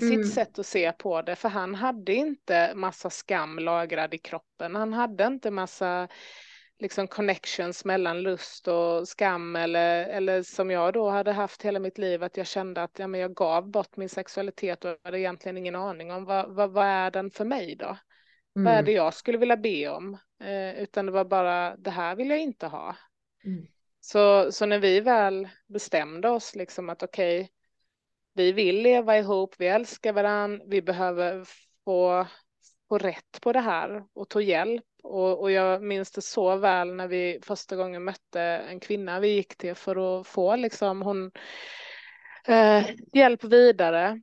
sitt 0.00 0.34
sätt 0.34 0.58
att 0.58 0.66
se 0.66 0.92
på 0.92 1.22
det, 1.22 1.36
för 1.36 1.48
han 1.48 1.74
hade 1.74 2.14
inte 2.14 2.72
massa 2.74 3.10
skam 3.10 3.58
lagrad 3.58 4.14
i 4.14 4.18
kroppen, 4.18 4.74
han 4.74 4.92
hade 4.92 5.26
inte 5.26 5.50
massa 5.50 6.08
liksom 6.78 7.08
connections 7.08 7.84
mellan 7.84 8.22
lust 8.22 8.68
och 8.68 9.08
skam 9.08 9.56
eller, 9.56 10.06
eller 10.06 10.42
som 10.42 10.70
jag 10.70 10.92
då 10.92 11.10
hade 11.10 11.32
haft 11.32 11.62
hela 11.62 11.78
mitt 11.78 11.98
liv 11.98 12.22
att 12.22 12.36
jag 12.36 12.46
kände 12.46 12.82
att 12.82 12.98
ja, 12.98 13.06
men 13.06 13.20
jag 13.20 13.34
gav 13.34 13.70
bort 13.70 13.96
min 13.96 14.08
sexualitet 14.08 14.84
och 14.84 14.96
hade 15.04 15.20
egentligen 15.20 15.58
ingen 15.58 15.74
aning 15.74 16.12
om 16.12 16.24
vad, 16.24 16.54
vad, 16.54 16.70
vad 16.70 16.86
är 16.86 17.10
den 17.10 17.30
för 17.30 17.44
mig 17.44 17.76
då? 17.76 17.86
Mm. 18.56 18.64
Vad 18.64 18.72
är 18.72 18.78
mm. 18.78 18.84
det 18.84 18.92
jag 18.92 19.14
skulle 19.14 19.38
vilja 19.38 19.56
be 19.56 19.88
om? 19.88 20.18
Eh, 20.40 20.82
utan 20.82 21.06
det 21.06 21.12
var 21.12 21.24
bara 21.24 21.76
det 21.76 21.90
här 21.90 22.16
vill 22.16 22.30
jag 22.30 22.40
inte 22.40 22.66
ha. 22.66 22.96
Mm. 23.44 23.66
Så, 24.00 24.52
så 24.52 24.66
när 24.66 24.78
vi 24.78 25.00
väl 25.00 25.48
bestämde 25.66 26.28
oss 26.28 26.54
liksom 26.54 26.90
att 26.90 27.02
okej, 27.02 27.40
okay, 27.40 27.48
vi 28.34 28.52
vill 28.52 28.82
leva 28.82 29.18
ihop, 29.18 29.54
vi 29.58 29.66
älskar 29.66 30.12
varandra, 30.12 30.64
vi 30.66 30.82
behöver 30.82 31.44
få, 31.84 32.26
rätt 32.98 33.40
på 33.40 33.52
det 33.52 33.60
här 33.60 34.04
och 34.14 34.28
ta 34.28 34.40
hjälp 34.40 34.84
och, 35.02 35.40
och 35.40 35.50
jag 35.50 35.82
minns 35.82 36.10
det 36.10 36.22
så 36.22 36.56
väl 36.56 36.94
när 36.94 37.08
vi 37.08 37.38
första 37.42 37.76
gången 37.76 38.04
mötte 38.04 38.40
en 38.40 38.80
kvinna 38.80 39.20
vi 39.20 39.28
gick 39.28 39.56
till 39.56 39.74
för 39.74 40.20
att 40.20 40.26
få 40.26 40.56
liksom 40.56 41.02
hon 41.02 41.30
eh, 42.48 42.86
hjälp 43.12 43.44
vidare. 43.44 44.06
Mm. 44.06 44.22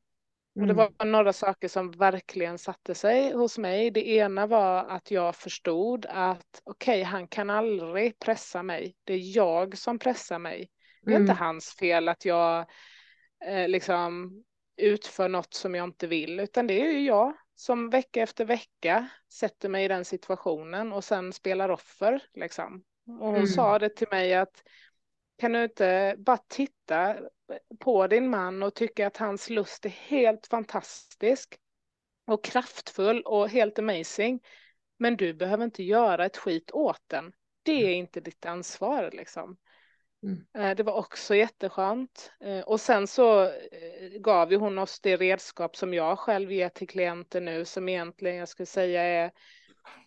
Och 0.55 0.67
det 0.67 0.83
mm. 0.83 0.93
var 0.97 1.05
några 1.05 1.33
saker 1.33 1.67
som 1.67 1.91
verkligen 1.91 2.57
satte 2.57 2.95
sig 2.95 3.33
hos 3.33 3.57
mig. 3.57 3.91
Det 3.91 4.07
ena 4.07 4.47
var 4.47 4.85
att 4.85 5.11
jag 5.11 5.35
förstod 5.35 6.05
att 6.09 6.61
okej, 6.63 7.01
okay, 7.01 7.03
han 7.03 7.27
kan 7.27 7.49
aldrig 7.49 8.19
pressa 8.19 8.63
mig. 8.63 8.95
Det 9.03 9.13
är 9.13 9.37
jag 9.37 9.77
som 9.77 9.99
pressar 9.99 10.39
mig. 10.39 10.69
Det 11.01 11.11
är 11.11 11.15
mm. 11.15 11.21
inte 11.21 11.43
hans 11.43 11.75
fel 11.75 12.09
att 12.09 12.25
jag 12.25 12.65
eh, 13.45 13.67
liksom 13.67 14.31
utför 14.77 15.29
något 15.29 15.53
som 15.53 15.75
jag 15.75 15.83
inte 15.83 16.07
vill, 16.07 16.39
utan 16.39 16.67
det 16.67 16.81
är 16.81 16.91
ju 16.91 17.05
jag 17.05 17.33
som 17.61 17.89
vecka 17.89 18.21
efter 18.21 18.45
vecka 18.45 19.07
sätter 19.29 19.69
mig 19.69 19.85
i 19.85 19.87
den 19.87 20.05
situationen 20.05 20.93
och 20.93 21.03
sen 21.03 21.33
spelar 21.33 21.69
offer. 21.69 22.23
Liksom. 22.33 22.83
Och 23.05 23.27
hon 23.27 23.35
mm. 23.35 23.47
sa 23.47 23.79
det 23.79 23.89
till 23.89 24.07
mig 24.11 24.33
att 24.33 24.63
kan 25.37 25.53
du 25.53 25.63
inte 25.63 26.15
bara 26.17 26.37
titta 26.37 27.17
på 27.79 28.07
din 28.07 28.29
man 28.29 28.63
och 28.63 28.75
tycka 28.75 29.07
att 29.07 29.17
hans 29.17 29.49
lust 29.49 29.85
är 29.85 29.89
helt 29.89 30.47
fantastisk 30.47 31.59
och 32.27 32.43
kraftfull 32.43 33.21
och 33.21 33.49
helt 33.49 33.79
amazing. 33.79 34.39
Men 34.97 35.17
du 35.17 35.33
behöver 35.33 35.63
inte 35.63 35.83
göra 35.83 36.25
ett 36.25 36.37
skit 36.37 36.71
åt 36.71 37.03
den. 37.07 37.33
Det 37.63 37.85
är 37.85 37.93
inte 37.93 38.19
ditt 38.19 38.45
ansvar 38.45 39.09
liksom. 39.13 39.57
Mm. 40.23 40.45
Eh, 40.53 40.75
det 40.75 40.83
var 40.83 40.93
också 40.93 41.35
jätteskönt. 41.35 42.31
Eh, 42.39 42.59
och 42.59 42.81
sen 42.81 43.07
så 43.07 43.43
eh, 43.43 44.09
gav 44.19 44.51
ju 44.51 44.57
hon 44.57 44.77
oss 44.77 44.99
det 44.99 45.17
redskap 45.17 45.75
som 45.75 45.93
jag 45.93 46.19
själv 46.19 46.51
ger 46.51 46.69
till 46.69 46.87
klienter 46.87 47.41
nu 47.41 47.65
som 47.65 47.89
egentligen 47.89 48.35
jag 48.35 48.49
skulle 48.49 48.65
säga 48.65 49.03
är 49.03 49.31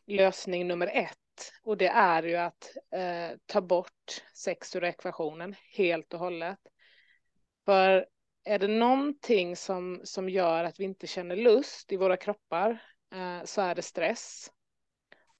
lösning 0.07 0.69
nummer 0.69 0.87
ett. 0.87 1.53
Och 1.63 1.77
det 1.77 1.89
är 1.89 2.23
ju 2.23 2.37
att 2.37 2.77
eh, 2.95 3.39
ta 3.47 3.61
bort 3.61 4.23
sex 4.35 4.77
ur 4.77 4.85
ekvationen 4.85 5.55
helt 5.77 6.15
och 6.15 6.21
hållet. 6.21 6.59
För 7.65 8.07
är 8.45 8.59
det 8.59 8.69
någonting 8.69 9.57
som, 9.57 10.01
som 10.05 10.29
gör 10.29 10.65
att 10.65 10.81
vi 10.81 10.85
inte 10.85 11.07
känner 11.07 11.37
lust 11.37 11.93
i 11.93 11.97
våra 11.97 12.17
kroppar 12.17 12.83
eh, 13.15 13.45
så 13.45 13.61
är 13.61 13.75
det 13.75 13.83
stress. 13.83 14.51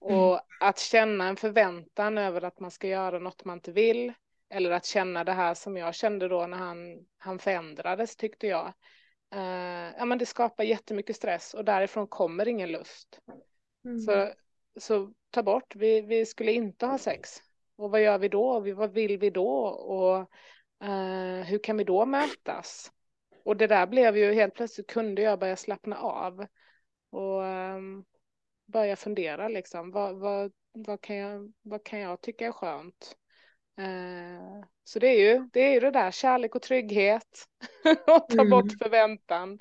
Mm. 0.09 0.19
Och 0.21 0.41
att 0.61 0.79
känna 0.79 1.29
en 1.29 1.37
förväntan 1.37 2.19
över 2.19 2.45
att 2.45 2.61
man 2.61 2.71
ska 2.71 2.89
göra 2.89 3.19
något 3.19 3.45
man 3.45 3.57
inte 3.57 3.73
vill 3.73 4.13
eller 4.51 4.71
att 4.71 4.87
känna 4.87 5.25
det 5.25 5.33
här 5.33 5.55
som 5.55 5.77
jag 5.77 5.95
kände 5.95 6.29
då 6.29 6.47
när 6.47 6.59
han, 6.59 7.07
han 7.19 7.39
förändrades 7.39 8.17
tyckte 8.17 8.47
jag. 8.47 8.73
Uh, 9.35 9.93
ja, 9.99 10.05
men 10.05 10.19
det 10.19 10.27
skapar 10.27 10.65
jättemycket 10.65 11.17
stress 11.17 11.55
och 11.55 11.65
därifrån 11.65 12.07
kommer 12.07 12.49
ingen 12.49 12.73
lust. 12.73 13.21
Mm. 13.85 14.01
Så, 14.01 14.31
så 14.81 15.13
ta 15.31 15.43
bort, 15.43 15.77
vi, 15.77 16.01
vi 16.01 16.27
skulle 16.27 16.53
inte 16.53 16.87
ha 16.87 16.99
sex. 16.99 17.31
Och 17.77 17.91
vad 17.91 18.03
gör 18.03 18.19
vi 18.19 18.29
då? 18.29 18.61
vad 18.61 18.93
vill 18.93 19.19
vi 19.19 19.31
då? 19.31 19.67
Och 19.67 20.19
uh, 20.85 21.43
hur 21.43 21.59
kan 21.59 21.77
vi 21.77 21.85
då 21.85 22.07
mötas? 22.07 22.93
Och 23.45 23.57
det 23.57 23.67
där 23.67 23.87
blev 23.87 24.17
ju 24.17 24.33
helt 24.33 24.55
plötsligt 24.55 24.91
kunde 24.91 25.23
jag 25.23 25.39
börja 25.39 25.57
slappna 25.57 25.99
av. 25.99 26.47
Och 27.11 27.41
um, 27.41 28.05
börja 28.67 28.97
fundera 28.97 29.49
liksom. 29.49 29.91
Vad, 29.91 30.19
vad, 30.19 30.53
vad, 30.73 31.01
kan 31.01 31.17
jag, 31.17 31.53
vad 31.63 31.85
kan 31.85 31.99
jag 31.99 32.21
tycka 32.21 32.47
är 32.47 32.53
skönt? 32.53 33.17
Eh, 33.79 34.65
så 34.85 34.99
det 34.99 35.09
är 35.09 35.33
ju 35.33 35.49
det, 35.53 35.61
är 35.61 35.73
ju 35.73 35.81
det 35.81 35.91
där, 35.91 36.11
kärlek 36.11 36.55
och 36.55 36.63
trygghet 36.63 37.47
och 38.07 38.29
ta 38.29 38.35
mm. 38.35 38.51
bort 38.51 38.73
förväntan. 38.83 39.59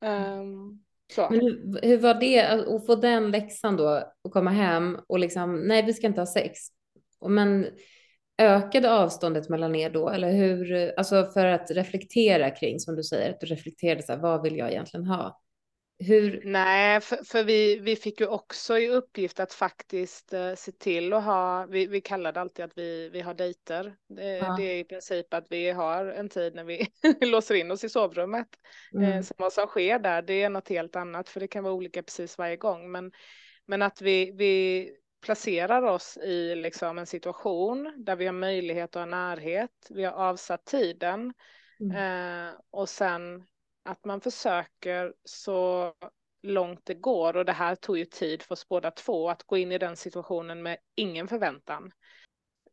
Um, 0.00 0.84
så. 1.14 1.26
Men 1.30 1.40
hur, 1.40 1.80
hur, 1.82 1.98
var 1.98 2.14
det 2.14 2.42
att 2.42 2.86
få 2.86 2.94
den 2.94 3.30
läxan 3.30 3.76
då 3.76 4.12
och 4.22 4.32
komma 4.32 4.50
hem 4.50 4.98
och 5.06 5.18
liksom, 5.18 5.60
nej 5.68 5.82
vi 5.82 5.94
ska 5.94 6.06
inte 6.06 6.20
ha 6.20 6.26
sex. 6.26 6.58
Men 7.28 7.66
ökade 8.38 8.92
avståndet 8.92 9.48
mellan 9.48 9.74
er 9.74 9.90
då? 9.90 10.08
Eller 10.08 10.32
hur, 10.32 10.92
alltså 10.96 11.30
för 11.34 11.46
att 11.46 11.70
reflektera 11.70 12.50
kring, 12.50 12.80
som 12.80 12.96
du 12.96 13.02
säger, 13.02 13.30
att 13.30 13.40
du 13.40 13.46
reflekterade 13.46 14.02
så 14.02 14.12
här, 14.12 14.18
vad 14.20 14.42
vill 14.42 14.56
jag 14.56 14.70
egentligen 14.70 15.06
ha? 15.06 15.40
Hur... 15.98 16.42
Nej, 16.44 17.00
för, 17.00 17.16
för, 17.24 17.44
vi, 17.44 17.78
vi 17.78 17.96
fick 17.96 18.20
ju 18.20 18.26
också 18.26 18.78
i 18.78 18.88
uppgift 18.88 19.40
att 19.40 19.52
faktiskt 19.52 20.34
uh, 20.34 20.54
se 20.54 20.72
till 20.72 21.12
att 21.12 21.24
ha, 21.24 21.66
vi, 21.66 21.86
vi 21.86 22.00
kallar 22.00 22.32
det 22.32 22.40
alltid 22.40 22.64
att 22.64 22.78
vi, 22.78 23.08
vi 23.08 23.20
har 23.20 23.34
dejter. 23.34 23.96
Det, 24.08 24.36
ja. 24.36 24.54
det 24.58 24.62
är 24.62 24.76
i 24.76 24.84
princip 24.84 25.34
att 25.34 25.46
vi 25.50 25.70
har 25.70 26.06
en 26.06 26.28
tid 26.28 26.54
när 26.54 26.64
vi 26.64 26.86
låser 27.26 27.54
in 27.54 27.70
oss 27.70 27.84
i 27.84 27.88
sovrummet. 27.88 28.48
Mm. 28.94 29.18
Uh, 29.18 29.24
vad 29.36 29.52
som 29.52 29.66
sker 29.66 29.98
där, 29.98 30.22
det 30.22 30.42
är 30.42 30.50
något 30.50 30.68
helt 30.68 30.96
annat, 30.96 31.28
för 31.28 31.40
det 31.40 31.48
kan 31.48 31.64
vara 31.64 31.74
olika 31.74 32.02
precis 32.02 32.38
varje 32.38 32.56
gång. 32.56 32.90
Men, 32.90 33.12
men 33.66 33.82
att 33.82 34.00
vi, 34.00 34.32
vi 34.32 34.90
placerar 35.24 35.82
oss 35.82 36.16
i 36.16 36.54
liksom 36.54 36.98
en 36.98 37.06
situation 37.06 37.94
där 37.96 38.16
vi 38.16 38.26
har 38.26 38.32
möjlighet 38.32 38.96
att 38.96 39.00
ha 39.00 39.06
närhet, 39.06 39.70
vi 39.90 40.04
har 40.04 40.12
avsatt 40.12 40.64
tiden 40.64 41.32
mm. 41.80 41.96
uh, 41.96 42.54
och 42.70 42.88
sen 42.88 43.44
att 43.86 44.04
man 44.04 44.20
försöker 44.20 45.14
så 45.24 45.92
långt 46.42 46.80
det 46.84 46.94
går 46.94 47.36
och 47.36 47.44
det 47.44 47.52
här 47.52 47.74
tog 47.74 47.98
ju 47.98 48.04
tid 48.04 48.42
för 48.42 48.52
oss 48.52 48.68
båda 48.68 48.90
två 48.90 49.30
att 49.30 49.42
gå 49.42 49.56
in 49.56 49.72
i 49.72 49.78
den 49.78 49.96
situationen 49.96 50.62
med 50.62 50.78
ingen 50.94 51.28
förväntan. 51.28 51.90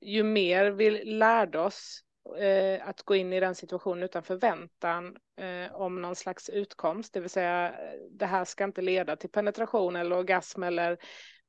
Ju 0.02 0.24
mer 0.24 0.72
vi 0.72 1.06
lärde 1.06 1.60
oss 1.60 2.04
eh, 2.40 2.88
att 2.88 3.04
gå 3.04 3.16
in 3.16 3.34
i 3.34 3.40
den 3.40 3.56
situationen 3.56 4.04
utan 4.04 4.24
förväntan 4.24 5.18
eh, 5.38 5.76
om 5.76 6.02
någon 6.02 6.16
slags 6.16 6.50
utkomst, 6.50 7.14
det 7.14 7.20
vill 7.20 7.30
säga 7.30 7.76
det 8.12 8.26
här 8.26 8.46
ska 8.46 8.64
inte 8.64 8.82
leda 8.82 9.16
till 9.16 9.30
penetration 9.30 9.96
eller 9.96 10.18
orgasm 10.18 10.64
eller 10.64 10.98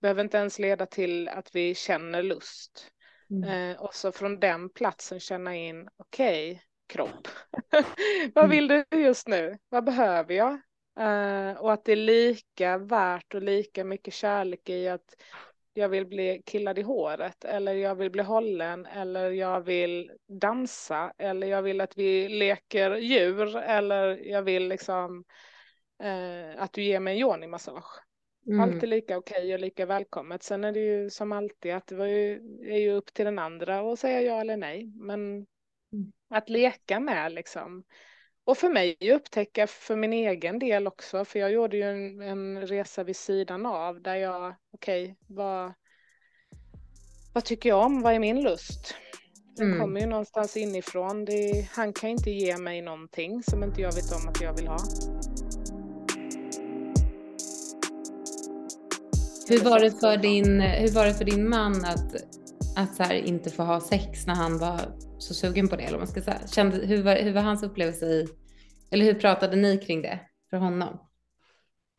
behöver 0.00 0.24
inte 0.24 0.38
ens 0.38 0.58
leda 0.58 0.86
till 0.86 1.28
att 1.28 1.54
vi 1.54 1.74
känner 1.74 2.22
lust. 2.22 2.90
Mm. 3.30 3.70
Eh, 3.70 3.82
och 3.82 3.94
så 3.94 4.12
från 4.12 4.40
den 4.40 4.68
platsen 4.68 5.20
känna 5.20 5.56
in, 5.56 5.88
okej, 5.96 6.50
okay, 6.52 6.62
kropp. 6.94 7.28
Vad 8.34 8.50
vill 8.50 8.68
du 8.68 8.84
just 8.90 9.28
nu? 9.28 9.58
Vad 9.68 9.84
behöver 9.84 10.34
jag? 10.34 10.52
Uh, 11.00 11.60
och 11.60 11.72
att 11.72 11.84
det 11.84 11.92
är 11.92 11.96
lika 11.96 12.78
värt 12.78 13.34
och 13.34 13.42
lika 13.42 13.84
mycket 13.84 14.14
kärlek 14.14 14.68
i 14.68 14.88
att 14.88 15.14
jag 15.72 15.88
vill 15.88 16.06
bli 16.06 16.42
killad 16.46 16.78
i 16.78 16.82
håret 16.82 17.44
eller 17.44 17.74
jag 17.74 17.94
vill 17.94 18.10
bli 18.10 18.22
hållen 18.22 18.86
eller 18.86 19.30
jag 19.30 19.60
vill 19.60 20.12
dansa 20.28 21.12
eller 21.18 21.46
jag 21.46 21.62
vill 21.62 21.80
att 21.80 21.98
vi 21.98 22.28
leker 22.28 22.96
djur 22.96 23.56
eller 23.56 24.16
jag 24.16 24.42
vill 24.42 24.68
liksom 24.68 25.24
uh, 26.04 26.62
att 26.62 26.72
du 26.72 26.82
ger 26.82 27.00
mig 27.00 27.12
en 27.14 27.20
yoni-massage. 27.20 28.00
Mm. 28.46 28.60
Allt 28.60 28.82
är 28.82 28.86
lika 28.86 29.18
okej 29.18 29.54
och 29.54 29.60
lika 29.60 29.86
välkommet. 29.86 30.42
Sen 30.42 30.64
är 30.64 30.72
det 30.72 30.80
ju 30.80 31.10
som 31.10 31.32
alltid 31.32 31.74
att 31.74 31.86
det 31.86 32.10
ju, 32.10 32.32
är 32.62 32.78
ju 32.78 32.92
upp 32.92 33.14
till 33.14 33.24
den 33.24 33.38
andra 33.38 33.92
att 33.92 33.98
säga 33.98 34.20
ja 34.20 34.40
eller 34.40 34.56
nej. 34.56 34.86
Men 34.94 35.46
att 36.34 36.48
leka 36.48 37.00
med 37.00 37.32
liksom. 37.32 37.84
Och 38.46 38.58
för 38.58 38.68
mig 38.68 38.96
upptäcka 39.12 39.66
för 39.66 39.96
min 39.96 40.12
egen 40.12 40.58
del 40.58 40.86
också, 40.86 41.24
för 41.24 41.38
jag 41.38 41.52
gjorde 41.52 41.76
ju 41.76 41.82
en, 41.82 42.22
en 42.22 42.66
resa 42.66 43.04
vid 43.04 43.16
sidan 43.16 43.66
av 43.66 44.02
där 44.02 44.14
jag, 44.14 44.54
okej, 44.72 45.02
okay, 45.02 45.14
vad, 45.26 45.72
vad 47.34 47.44
tycker 47.44 47.68
jag 47.68 47.84
om, 47.84 48.02
vad 48.02 48.14
är 48.14 48.18
min 48.18 48.42
lust? 48.42 48.94
Den 49.56 49.66
mm. 49.66 49.80
kommer 49.80 50.00
ju 50.00 50.06
någonstans 50.06 50.56
inifrån. 50.56 51.24
Det, 51.24 51.68
han 51.70 51.92
kan 51.92 52.10
inte 52.10 52.30
ge 52.30 52.58
mig 52.58 52.82
någonting 52.82 53.42
som 53.42 53.62
inte 53.62 53.80
jag 53.80 53.94
vet 53.94 54.12
om 54.12 54.28
att 54.28 54.40
jag 54.40 54.56
vill 54.56 54.66
ha. 54.66 54.78
Hur 59.48 59.64
var 59.64 59.80
det 59.80 59.90
för 59.90 60.16
din, 60.16 60.60
hur 60.60 60.92
var 60.92 61.06
det 61.06 61.14
för 61.14 61.24
din 61.24 61.48
man 61.48 61.84
att, 61.84 62.14
att 62.76 62.96
så 62.96 63.12
inte 63.12 63.50
få 63.50 63.62
ha 63.62 63.80
sex 63.80 64.26
när 64.26 64.34
han 64.34 64.58
var 64.58 64.80
så 65.24 65.34
sugen 65.34 65.68
på 65.68 65.76
det, 65.76 65.82
eller 65.82 65.98
man 65.98 66.06
ska 66.06 66.22
säga. 66.22 66.46
Kände, 66.46 66.86
hur, 66.86 67.02
var, 67.02 67.16
hur 67.16 67.32
var 67.32 67.42
hans 67.42 67.62
upplevelse 67.62 68.06
i, 68.06 68.28
eller 68.90 69.04
hur 69.04 69.14
pratade 69.14 69.56
ni 69.56 69.78
kring 69.78 70.02
det 70.02 70.20
för 70.50 70.56
honom? 70.56 70.98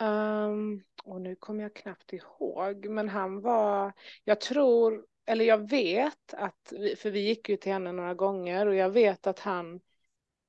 Um, 0.04 0.84
och 1.04 1.22
nu 1.22 1.36
kommer 1.36 1.64
jag 1.64 1.76
knappt 1.76 2.14
ihåg, 2.14 2.86
men 2.86 3.10
han 3.10 3.42
var, 3.42 3.94
jag 4.24 4.42
tror, 4.42 5.06
eller 5.26 5.46
jag 5.46 5.70
vet 5.70 6.34
att, 6.34 6.74
för 6.98 7.12
vi 7.12 7.20
gick 7.20 7.50
ju 7.50 7.58
till 7.58 7.72
henne 7.72 7.92
några 7.92 8.14
gånger 8.14 8.68
och 8.68 8.76
jag 8.76 8.90
vet 8.90 9.28
att 9.28 9.40
han, 9.40 9.80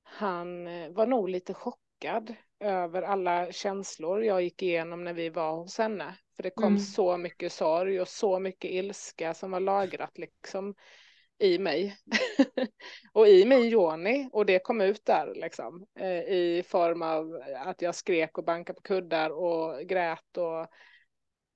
han 0.03 0.67
eh, 0.67 0.89
var 0.89 1.07
nog 1.07 1.29
lite 1.29 1.53
chockad 1.53 2.35
över 2.59 3.01
alla 3.01 3.51
känslor 3.51 4.23
jag 4.23 4.41
gick 4.41 4.63
igenom 4.63 5.03
när 5.03 5.13
vi 5.13 5.29
var 5.29 5.57
hos 5.57 5.77
henne. 5.77 6.17
För 6.35 6.43
det 6.43 6.49
kom 6.49 6.67
mm. 6.67 6.79
så 6.79 7.17
mycket 7.17 7.51
sorg 7.51 8.01
och 8.01 8.07
så 8.07 8.39
mycket 8.39 8.71
ilska 8.71 9.33
som 9.33 9.51
var 9.51 9.59
lagrat 9.59 10.17
liksom 10.17 10.75
i 11.39 11.59
mig. 11.59 11.97
Och 13.13 13.27
i 13.27 13.45
min 13.45 13.63
yoni 13.63 14.29
och 14.31 14.45
det 14.45 14.59
kom 14.59 14.81
ut 14.81 15.05
där 15.05 15.33
liksom 15.35 15.85
eh, 15.99 16.21
i 16.21 16.63
form 16.67 17.01
av 17.01 17.41
att 17.65 17.81
jag 17.81 17.95
skrek 17.95 18.37
och 18.37 18.43
bankade 18.43 18.75
på 18.75 18.81
kuddar 18.81 19.29
och 19.29 19.87
grät 19.87 20.37
och 20.37 20.67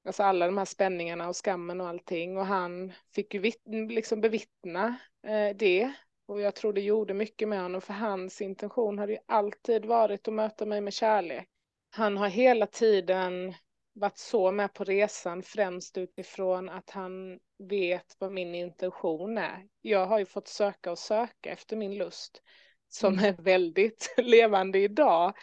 alltså 0.06 0.24
alla 0.24 0.46
de 0.46 0.58
här 0.58 0.66
spänningarna 0.66 1.30
och 1.30 1.36
skammen 1.36 1.82
och 1.82 1.88
allting. 1.88 2.38
Och 2.38 2.46
han 2.46 2.94
fick 3.16 3.34
ju 3.34 3.40
vitt, 3.40 3.62
liksom 3.90 4.22
bevittna 4.22 4.96
eh, 5.28 5.56
det. 5.56 5.94
Och 6.26 6.42
jag 6.42 6.56
tror 6.56 6.74
det 6.74 6.82
gjorde 6.82 7.14
mycket 7.14 7.48
med 7.48 7.62
honom 7.62 7.82
för 7.82 7.94
hans 7.94 8.42
intention 8.42 9.00
hade 9.00 9.12
ju 9.12 9.20
alltid 9.26 9.86
varit 9.86 10.28
att 10.28 10.34
möta 10.34 10.66
mig 10.66 10.82
med 10.82 10.94
kärlek. 10.94 11.48
Han 11.90 12.18
har 12.18 12.28
hela 12.28 12.68
tiden 12.68 13.54
varit 13.94 14.18
så 14.18 14.52
med 14.52 14.74
på 14.74 14.84
resan 14.84 15.44
främst 15.44 15.98
utifrån 15.98 16.70
att 16.70 16.90
han 16.90 17.40
vet 17.70 18.16
vad 18.20 18.32
min 18.32 18.56
intention 18.56 19.38
är. 19.38 19.68
Jag 19.82 20.06
har 20.06 20.20
ju 20.20 20.26
fått 20.26 20.48
söka 20.48 20.92
och 20.92 21.00
söka 21.00 21.52
efter 21.52 21.76
min 21.76 21.98
lust 21.98 22.42
som 22.90 23.14
mm. 23.14 23.26
är 23.26 23.42
väldigt 23.42 24.14
levande 24.18 24.80
idag. 24.80 25.34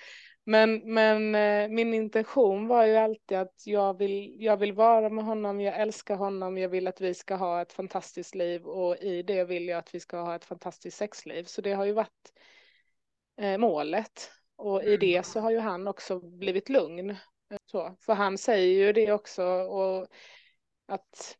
Men, 0.44 0.94
men 0.94 1.34
eh, 1.34 1.68
min 1.68 1.94
intention 1.94 2.66
var 2.66 2.84
ju 2.84 2.96
alltid 2.96 3.38
att 3.38 3.62
jag 3.66 3.98
vill, 3.98 4.36
jag 4.38 4.56
vill 4.56 4.72
vara 4.72 5.08
med 5.08 5.24
honom, 5.24 5.60
jag 5.60 5.80
älskar 5.80 6.16
honom, 6.16 6.58
jag 6.58 6.68
vill 6.68 6.86
att 6.86 7.00
vi 7.00 7.14
ska 7.14 7.34
ha 7.34 7.62
ett 7.62 7.72
fantastiskt 7.72 8.34
liv 8.34 8.66
och 8.66 8.96
i 8.96 9.22
det 9.22 9.44
vill 9.44 9.68
jag 9.68 9.78
att 9.78 9.94
vi 9.94 10.00
ska 10.00 10.20
ha 10.20 10.34
ett 10.34 10.44
fantastiskt 10.44 10.96
sexliv. 10.96 11.44
Så 11.44 11.60
det 11.60 11.72
har 11.72 11.84
ju 11.84 11.92
varit 11.92 12.32
eh, 13.40 13.58
målet. 13.58 14.30
Och 14.56 14.84
i 14.84 14.96
det 14.96 15.26
så 15.26 15.40
har 15.40 15.50
ju 15.50 15.58
han 15.58 15.88
också 15.88 16.20
blivit 16.20 16.68
lugn. 16.68 17.16
Så, 17.66 17.96
för 18.00 18.14
han 18.14 18.38
säger 18.38 18.86
ju 18.86 18.92
det 18.92 19.12
också 19.12 19.44
och 19.44 20.06
att 20.86 21.36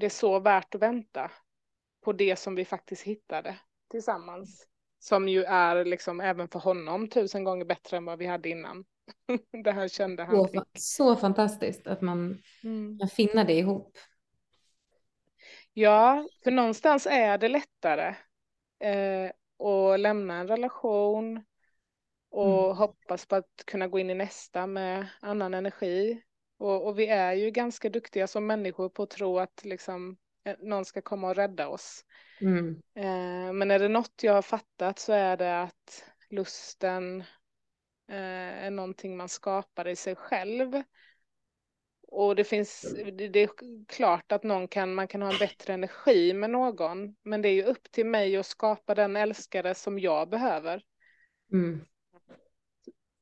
det 0.00 0.06
är 0.06 0.10
så 0.10 0.38
värt 0.38 0.74
att 0.74 0.82
vänta 0.82 1.30
på 2.00 2.12
det 2.12 2.36
som 2.36 2.54
vi 2.54 2.64
faktiskt 2.64 3.02
hittade 3.02 3.58
tillsammans. 3.90 4.66
Som 4.98 5.28
ju 5.28 5.44
är 5.44 5.84
liksom 5.84 6.20
även 6.20 6.48
för 6.48 6.58
honom 6.58 7.08
tusen 7.08 7.44
gånger 7.44 7.64
bättre 7.64 7.96
än 7.96 8.04
vad 8.04 8.18
vi 8.18 8.26
hade 8.26 8.48
innan. 8.48 8.84
det 9.64 9.72
här 9.72 9.88
kände 9.88 10.24
han. 10.24 10.48
Så, 10.48 10.64
så 10.74 11.16
fantastiskt 11.16 11.86
att 11.86 12.00
man 12.00 12.42
mm. 12.64 12.98
kan 12.98 13.08
finna 13.08 13.44
det 13.44 13.52
ihop. 13.52 13.98
Ja, 15.72 16.28
för 16.44 16.50
någonstans 16.50 17.06
är 17.06 17.38
det 17.38 17.48
lättare 17.48 18.14
eh, 18.78 19.30
att 19.66 20.00
lämna 20.00 20.34
en 20.34 20.48
relation 20.48 21.44
och 22.30 22.64
mm. 22.64 22.76
hoppas 22.76 23.26
på 23.26 23.36
att 23.36 23.62
kunna 23.66 23.88
gå 23.88 23.98
in 23.98 24.10
i 24.10 24.14
nästa 24.14 24.66
med 24.66 25.06
annan 25.20 25.54
energi. 25.54 26.22
Och, 26.60 26.86
och, 26.86 26.98
vi 26.98 27.06
är 27.06 27.32
ju 27.32 27.50
ganska 27.50 27.88
duktiga 27.88 28.26
som 28.26 28.46
människor 28.46 28.88
på 28.88 29.02
att 29.02 29.10
tro 29.10 29.38
att 29.38 29.64
liksom, 29.64 30.16
eh, 30.44 30.56
någon 30.58 30.84
ska 30.84 31.02
komma 31.02 31.28
och 31.28 31.36
rädda 31.36 31.68
oss. 31.68 32.04
Mm. 32.40 32.82
Eh, 32.94 33.52
men 33.52 33.70
är 33.70 33.78
det 33.78 33.88
något 33.88 34.22
jag 34.22 34.32
har 34.32 34.42
fattat 34.42 34.98
så 34.98 35.12
är 35.12 35.36
det 35.36 35.62
att 35.62 36.04
lusten 36.30 37.20
eh, 38.08 38.64
är 38.64 38.70
någonting 38.70 39.16
man 39.16 39.28
skapar 39.28 39.88
i 39.88 39.96
sig 39.96 40.16
själv. 40.16 40.82
Och 42.08 42.36
det 42.36 42.44
finns, 42.44 42.94
det 43.14 43.40
är 43.40 43.50
klart 43.86 44.32
att 44.32 44.42
någon 44.42 44.68
kan, 44.68 44.94
man 44.94 45.08
kan 45.08 45.22
ha 45.22 45.32
en 45.32 45.38
bättre 45.38 45.72
energi 45.74 46.32
med 46.32 46.50
någon, 46.50 47.16
men 47.22 47.42
det 47.42 47.48
är 47.48 47.54
ju 47.54 47.64
upp 47.64 47.90
till 47.90 48.06
mig 48.06 48.36
att 48.36 48.46
skapa 48.46 48.94
den 48.94 49.16
älskare 49.16 49.74
som 49.74 49.98
jag 49.98 50.28
behöver. 50.28 50.82
Mm. 51.52 51.84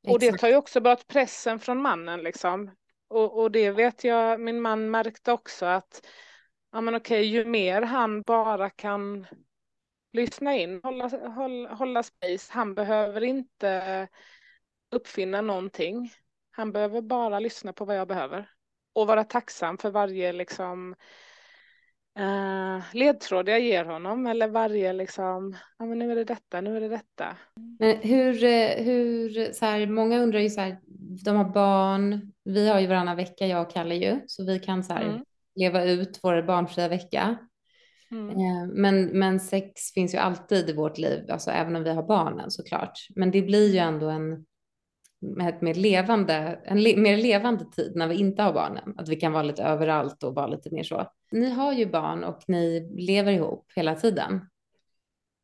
Och 0.09 0.19
det 0.19 0.39
tar 0.39 0.49
ju 0.49 0.57
också 0.57 0.81
bort 0.81 1.07
pressen 1.07 1.59
från 1.59 1.83
mannen 1.83 2.23
liksom. 2.23 2.71
Och, 3.09 3.43
och 3.43 3.51
det 3.51 3.71
vet 3.71 4.05
jag, 4.05 4.41
min 4.41 4.61
man 4.61 4.91
märkte 4.91 5.33
också 5.33 5.67
att, 5.67 6.07
ja 6.73 6.81
men 6.81 6.95
okej, 6.95 7.25
ju 7.25 7.45
mer 7.45 7.83
han 7.83 8.23
bara 8.23 8.71
kan 8.71 9.27
lyssna 10.13 10.57
in, 10.57 10.81
hålla, 10.83 11.09
hålla, 11.09 11.75
hålla 11.75 12.03
space, 12.03 12.53
han 12.53 12.75
behöver 12.75 13.23
inte 13.25 14.09
uppfinna 14.91 15.41
någonting. 15.41 16.13
Han 16.51 16.73
behöver 16.73 17.01
bara 17.03 17.39
lyssna 17.41 17.73
på 17.73 17.85
vad 17.85 17.97
jag 17.97 18.09
behöver 18.09 18.51
och 18.93 19.07
vara 19.07 19.25
tacksam 19.25 19.79
för 19.79 19.91
varje 19.91 20.33
liksom 20.33 20.95
uh, 22.19 22.83
ledtråd 22.93 23.49
jag 23.49 23.61
ger 23.61 23.85
honom 23.85 24.27
eller 24.27 24.49
varje 24.49 24.93
liksom, 24.93 25.57
ja 25.79 25.85
men 25.85 25.99
nu 25.99 26.13
är 26.13 26.17
det 26.17 26.25
detta, 26.25 26.61
nu 26.61 26.77
är 26.77 26.81
det 26.81 26.89
detta. 26.89 27.37
Men 27.79 27.97
hur, 27.97 28.45
eh, 28.45 28.85
hur, 28.85 29.53
så 29.53 29.65
här, 29.65 29.87
många 29.87 30.19
undrar 30.19 30.41
ju 30.41 30.51
så 30.51 30.61
här, 30.61 30.79
de 31.25 31.37
har 31.37 31.45
barn, 31.45 32.33
vi 32.45 32.69
har 32.69 32.81
ju 32.81 32.87
varannan 32.87 33.17
vecka, 33.17 33.47
jag 33.47 33.63
och 33.63 33.71
Kalle 33.71 33.95
ju, 33.95 34.21
så 34.27 34.45
vi 34.45 34.59
kan 34.59 34.85
så 34.85 34.93
här 34.93 35.03
mm. 35.03 35.25
leva 35.55 35.85
ut 35.85 36.21
vår 36.23 36.43
barnfria 36.43 36.89
vecka. 36.89 37.39
Mm. 38.11 38.31
Eh, 38.31 38.67
men, 38.75 39.05
men 39.05 39.41
sex 39.41 39.93
finns 39.95 40.15
ju 40.15 40.19
alltid 40.19 40.71
i 40.71 40.73
vårt 40.73 40.99
liv, 40.99 41.31
alltså 41.31 41.51
även 41.51 41.77
om 41.77 41.85
vi 41.85 41.91
har 41.91 42.03
barnen 42.03 42.51
såklart. 42.51 42.99
Men 43.17 43.31
det 43.31 43.43
blir 43.43 43.73
ju 43.73 43.79
ändå 43.79 44.09
en, 44.09 44.45
med, 45.21 45.63
med 45.63 45.77
levande, 45.77 46.61
en 46.65 46.83
le, 46.83 46.97
mer 46.97 47.17
levande 47.17 47.65
tid 47.65 47.93
när 47.97 48.09
vi 48.09 48.15
inte 48.15 48.43
har 48.43 48.53
barnen. 48.53 48.95
Att 48.99 49.09
vi 49.09 49.17
kan 49.17 49.33
vara 49.33 49.43
lite 49.43 49.63
överallt 49.63 50.23
och 50.23 50.35
vara 50.35 50.47
lite 50.47 50.71
mer 50.71 50.83
så. 50.83 51.13
Ni 51.33 51.51
har 51.51 51.73
ju 51.73 51.87
barn 51.87 52.25
och 52.25 52.43
ni 52.47 52.91
lever 52.97 53.33
ihop 53.33 53.73
hela 53.77 53.95
tiden. 53.95 54.41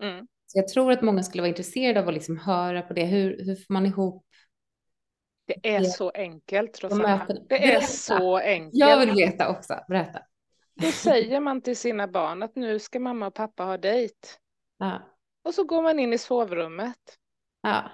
Mm. 0.02 0.26
Så 0.46 0.58
jag 0.58 0.68
tror 0.68 0.92
att 0.92 1.02
många 1.02 1.22
skulle 1.22 1.42
vara 1.42 1.48
intresserade 1.48 2.00
av 2.00 2.08
att 2.08 2.14
liksom 2.14 2.38
höra 2.38 2.82
på 2.82 2.94
det. 2.94 3.04
Hur, 3.04 3.44
hur 3.44 3.56
får 3.56 3.72
man 3.72 3.86
ihop 3.86 4.26
det 5.46 5.74
är 5.74 5.80
det, 5.80 5.86
så 5.86 6.10
enkelt, 6.10 6.84
Rosanna. 6.84 7.26
Det 7.48 7.74
är 7.74 7.80
så 7.80 8.36
enkelt. 8.36 8.74
Jag 8.74 9.00
vill 9.00 9.14
veta 9.14 9.48
också. 9.48 9.80
Berätta. 9.88 10.20
Då 10.74 10.86
säger 10.86 11.40
man 11.40 11.62
till 11.62 11.76
sina 11.76 12.08
barn 12.08 12.42
att 12.42 12.56
nu 12.56 12.78
ska 12.78 13.00
mamma 13.00 13.26
och 13.26 13.34
pappa 13.34 13.64
ha 13.64 13.78
dejt. 13.78 14.28
Ja. 14.78 15.02
Och 15.44 15.54
så 15.54 15.64
går 15.64 15.82
man 15.82 15.98
in 15.98 16.12
i 16.12 16.18
sovrummet. 16.18 17.18
Ja. 17.62 17.90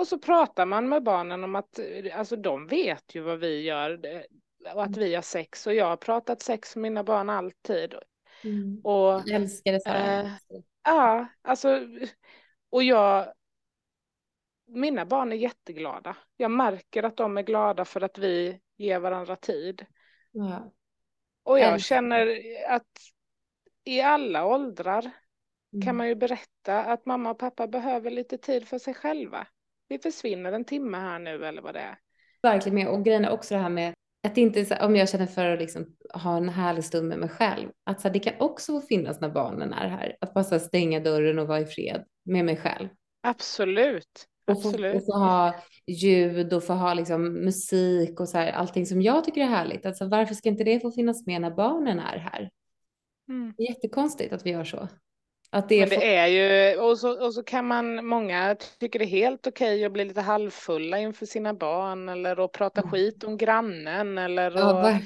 Och 0.00 0.08
så 0.08 0.18
pratar 0.18 0.66
man 0.66 0.88
med 0.88 1.02
barnen 1.02 1.44
om 1.44 1.54
att 1.54 1.80
alltså, 2.14 2.36
de 2.36 2.66
vet 2.66 3.14
ju 3.14 3.20
vad 3.20 3.38
vi 3.38 3.62
gör 3.62 4.00
och 4.74 4.82
att 4.82 4.96
vi 4.96 5.14
har 5.14 5.22
sex. 5.22 5.66
Och 5.66 5.74
jag 5.74 5.86
har 5.86 5.96
pratat 5.96 6.42
sex 6.42 6.76
med 6.76 6.82
mina 6.82 7.04
barn 7.04 7.30
alltid. 7.30 7.94
Mm. 8.44 8.80
Och, 8.84 9.22
jag 9.26 9.30
älskar 9.30 9.72
det 9.72 9.80
så 9.80 9.88
här. 9.88 10.24
Eh, 10.24 10.30
ja, 10.84 11.26
alltså. 11.42 11.80
Och 12.70 12.82
jag. 12.82 13.32
Mina 14.66 15.06
barn 15.06 15.32
är 15.32 15.36
jätteglada. 15.36 16.16
Jag 16.36 16.50
märker 16.50 17.02
att 17.02 17.16
de 17.16 17.38
är 17.38 17.42
glada 17.42 17.84
för 17.84 18.00
att 18.00 18.18
vi 18.18 18.60
ger 18.76 18.98
varandra 18.98 19.36
tid. 19.36 19.86
Ja. 20.30 20.72
Och 21.42 21.58
jag 21.58 21.80
känner 21.80 22.36
att 22.68 22.98
i 23.84 24.00
alla 24.00 24.46
åldrar 24.46 25.10
mm. 25.72 25.86
kan 25.86 25.96
man 25.96 26.08
ju 26.08 26.14
berätta 26.14 26.84
att 26.84 27.06
mamma 27.06 27.30
och 27.30 27.38
pappa 27.38 27.66
behöver 27.66 28.10
lite 28.10 28.38
tid 28.38 28.68
för 28.68 28.78
sig 28.78 28.94
själva 28.94 29.46
vi 29.90 29.98
försvinner 29.98 30.52
en 30.52 30.64
timme 30.64 30.98
här 30.98 31.18
nu 31.18 31.46
eller 31.46 31.62
vad 31.62 31.74
det 31.74 31.80
är. 31.80 31.98
Verkligen 32.42 32.74
med 32.74 32.88
och 32.88 33.04
grejen 33.04 33.24
är 33.24 33.30
också 33.30 33.54
det 33.54 33.60
här 33.60 33.68
med 33.68 33.94
att 34.28 34.38
inte 34.38 34.78
om 34.80 34.96
jag 34.96 35.08
känner 35.08 35.26
för 35.26 35.46
att 35.46 35.58
liksom 35.58 35.86
ha 36.14 36.36
en 36.36 36.48
härlig 36.48 36.84
stund 36.84 37.08
med 37.08 37.18
mig 37.18 37.28
själv, 37.28 37.68
att 37.84 38.00
så 38.00 38.08
här, 38.08 38.12
det 38.12 38.18
kan 38.18 38.34
också 38.38 38.80
finnas 38.80 39.20
när 39.20 39.28
barnen 39.28 39.72
är 39.72 39.88
här, 39.88 40.16
att 40.20 40.34
bara 40.34 40.58
stänga 40.58 41.00
dörren 41.00 41.38
och 41.38 41.46
vara 41.46 41.60
i 41.60 41.66
fred 41.66 42.04
med 42.24 42.44
mig 42.44 42.56
själv. 42.56 42.88
Absolut. 43.22 44.26
Och 44.46 44.62
få, 44.62 44.68
och 44.68 45.06
få 45.06 45.18
ha 45.18 45.54
ljud 45.86 46.52
och 46.52 46.64
få 46.64 46.72
ha 46.72 46.94
liksom 46.94 47.32
musik 47.32 48.20
och 48.20 48.28
så 48.28 48.38
här, 48.38 48.52
allting 48.52 48.86
som 48.86 49.02
jag 49.02 49.24
tycker 49.24 49.40
är 49.40 49.46
härligt. 49.46 49.86
Alltså, 49.86 50.08
varför 50.08 50.34
ska 50.34 50.48
inte 50.48 50.64
det 50.64 50.80
få 50.80 50.90
finnas 50.90 51.26
med 51.26 51.40
när 51.40 51.50
barnen 51.50 52.00
är 52.00 52.18
här? 52.18 52.50
Mm. 53.28 53.54
Det 53.56 53.62
är 53.62 53.68
jättekonstigt 53.68 54.32
att 54.32 54.46
vi 54.46 54.50
gör 54.50 54.64
så. 54.64 54.88
Att 55.52 55.68
det, 55.68 55.74
är, 55.74 55.80
Men 55.80 55.98
det 55.98 56.16
är 56.16 56.26
ju, 56.26 56.80
och 56.80 56.98
så, 56.98 57.24
och 57.26 57.34
så 57.34 57.42
kan 57.42 57.66
man, 57.66 58.06
många 58.06 58.56
tycker 58.78 58.98
det 58.98 59.04
är 59.04 59.06
helt 59.06 59.46
okej 59.46 59.74
okay 59.74 59.84
att 59.84 59.92
bli 59.92 60.04
lite 60.04 60.20
halvfulla 60.20 60.98
inför 60.98 61.26
sina 61.26 61.54
barn 61.54 62.08
eller 62.08 62.44
att 62.44 62.52
prata 62.52 62.80
mm. 62.80 62.90
skit 62.90 63.24
om 63.24 63.36
grannen 63.36 64.18
eller 64.18 64.50
ja, 64.50 64.90
och, 64.90 64.96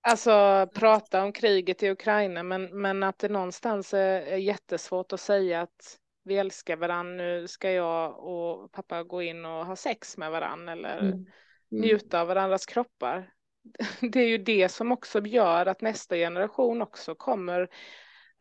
alltså 0.00 0.66
prata 0.74 1.22
om 1.22 1.32
kriget 1.32 1.82
i 1.82 1.90
Ukraina 1.90 2.42
men, 2.42 2.80
men 2.80 3.02
att 3.02 3.18
det 3.18 3.28
någonstans 3.28 3.94
är, 3.94 4.20
är 4.20 4.36
jättesvårt 4.36 5.12
att 5.12 5.20
säga 5.20 5.60
att 5.60 5.98
vi 6.24 6.36
älskar 6.36 6.76
varandra, 6.76 7.24
nu 7.24 7.48
ska 7.48 7.70
jag 7.70 8.18
och 8.18 8.72
pappa 8.72 9.02
gå 9.02 9.22
in 9.22 9.44
och 9.44 9.66
ha 9.66 9.76
sex 9.76 10.16
med 10.16 10.30
varandra 10.30 10.72
eller 10.72 10.98
mm. 10.98 11.12
Mm. 11.12 11.26
njuta 11.70 12.20
av 12.20 12.26
varandras 12.26 12.66
kroppar. 12.66 13.32
Det 14.00 14.20
är 14.20 14.28
ju 14.28 14.38
det 14.38 14.68
som 14.68 14.92
också 14.92 15.20
gör 15.20 15.66
att 15.66 15.80
nästa 15.80 16.16
generation 16.16 16.82
också 16.82 17.14
kommer 17.14 17.68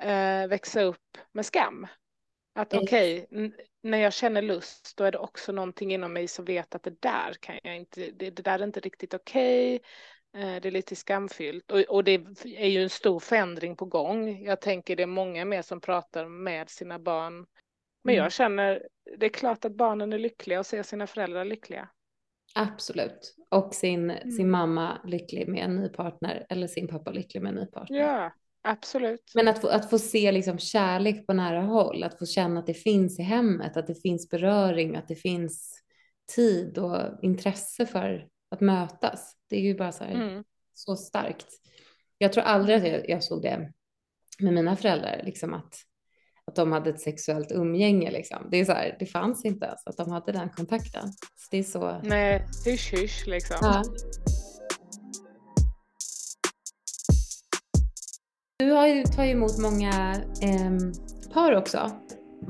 eh, 0.02 0.48
växa 0.48 0.82
upp 0.82 1.18
med 1.32 1.46
skam. 1.46 1.88
Att 2.56 2.74
okej, 2.74 3.28
okay, 3.32 3.52
när 3.84 3.98
jag 3.98 4.14
känner 4.14 4.42
lust 4.42 4.94
då 4.98 5.04
är 5.04 5.12
det 5.12 5.18
också 5.18 5.52
någonting 5.52 5.94
inom 5.94 6.14
mig 6.14 6.28
som 6.28 6.46
vet 6.46 6.76
att 6.76 6.84
det 6.84 7.02
där 7.02 7.34
kan 7.40 7.60
jag 7.64 7.76
inte, 7.76 8.12
det, 8.12 8.30
det 8.30 8.42
där 8.42 8.60
är 8.60 8.64
inte 8.64 8.80
riktigt 8.80 9.14
okej. 9.14 9.76
Okay. 9.76 9.90
Eh, 10.38 10.62
det 10.62 10.70
är 10.70 10.72
lite 10.72 10.96
skamfyllt 10.96 11.72
och, 11.72 11.80
och, 11.80 12.04
det 12.04 12.12
är 12.46 12.68
ju 12.68 12.84
en 12.84 12.90
stor 12.90 13.20
förändring 13.20 13.76
på 13.76 13.86
gång. 13.86 14.44
Jag 14.44 14.62
tänker 14.62 14.96
det 14.96 15.04
är 15.04 15.08
många 15.08 15.46
mer 15.46 15.62
som 15.62 15.82
pratar 15.82 16.26
med 16.26 16.70
sina 16.70 17.00
barn. 17.00 17.46
Men 18.04 18.16
jag 18.16 18.22
mm. 18.22 18.32
känner, 18.32 18.88
det 19.18 19.26
är 19.26 19.30
klart 19.30 19.66
att 19.66 19.76
barnen 19.76 20.14
är 20.14 20.20
lyckliga 20.20 20.60
och 20.60 20.66
ser 20.66 20.84
sina 20.84 21.08
föräldrar 21.08 21.46
lyckliga. 21.46 21.90
Absolut. 22.56 23.36
Och 23.50 23.74
sin, 23.74 24.12
mm. 24.12 24.32
sin 24.32 24.50
mamma 24.50 25.02
lycklig 25.06 25.48
med 25.48 25.64
en 25.64 25.76
ny 25.76 25.90
partner 25.90 26.46
eller 26.50 26.68
sin 26.68 26.88
pappa 26.88 27.12
lycklig 27.12 27.42
med 27.42 27.50
en 27.50 27.56
ny 27.56 27.66
partner. 27.66 27.98
Ja, 27.98 28.32
Absolut. 28.64 29.32
Men 29.36 29.48
att 29.48 29.62
få, 29.62 29.68
att 29.68 29.90
få 29.90 30.00
se 30.00 30.32
liksom 30.32 30.60
kärlek 30.60 31.28
på 31.28 31.34
nära 31.34 31.62
håll, 31.62 32.04
att 32.04 32.20
få 32.20 32.26
känna 32.26 32.60
att 32.60 32.68
det 32.68 32.74
finns 32.74 33.20
i 33.20 33.24
hemmet, 33.24 33.78
att 33.78 33.88
det 33.88 34.02
finns 34.02 34.30
beröring, 34.30 34.96
att 34.96 35.08
det 35.08 35.16
finns 35.16 35.82
tid 36.36 36.78
och 36.78 37.24
intresse 37.24 37.86
för 37.86 38.28
att 38.52 38.62
mötas. 38.62 39.36
Det 39.50 39.56
är 39.56 39.62
ju 39.62 39.76
bara 39.76 39.92
så, 39.92 40.04
här, 40.04 40.14
mm. 40.14 40.44
så 40.74 40.96
starkt. 40.96 41.48
Jag 42.18 42.34
tror 42.34 42.44
aldrig 42.44 42.78
att 42.78 42.88
jag, 42.88 43.10
jag, 43.10 43.24
såg 43.24 43.42
det 43.42 43.72
med 44.40 44.54
mina 44.54 44.76
föräldrar, 44.76 45.22
liksom 45.26 45.54
att, 45.54 45.76
att 46.46 46.56
de 46.56 46.72
hade 46.72 46.90
ett 46.90 47.02
sexuellt 47.02 47.52
umgänge. 47.52 48.12
Liksom. 48.12 48.48
Det, 48.52 48.58
är 48.58 48.66
så 48.66 48.72
här, 48.72 48.96
det 49.00 49.06
fanns 49.06 49.46
inte 49.46 49.66
ens 49.66 49.88
att 49.88 49.98
de 49.98 50.12
hade 50.12 50.32
den 50.32 50.50
kontakten. 50.50 51.14
Så 51.14 51.48
det 51.52 51.58
är 51.58 51.64
så... 51.64 52.02
Nej, 52.04 52.48
hysch 52.66 52.94
hysch 52.94 53.28
liksom. 53.28 53.58
Ja. 53.62 53.84
Du 58.72 58.76
har 58.76 58.88
ju 58.88 59.04
tagit 59.04 59.36
emot 59.36 59.58
många 59.58 60.16
eh, 60.44 60.72
par 61.34 61.56
också. 61.56 61.92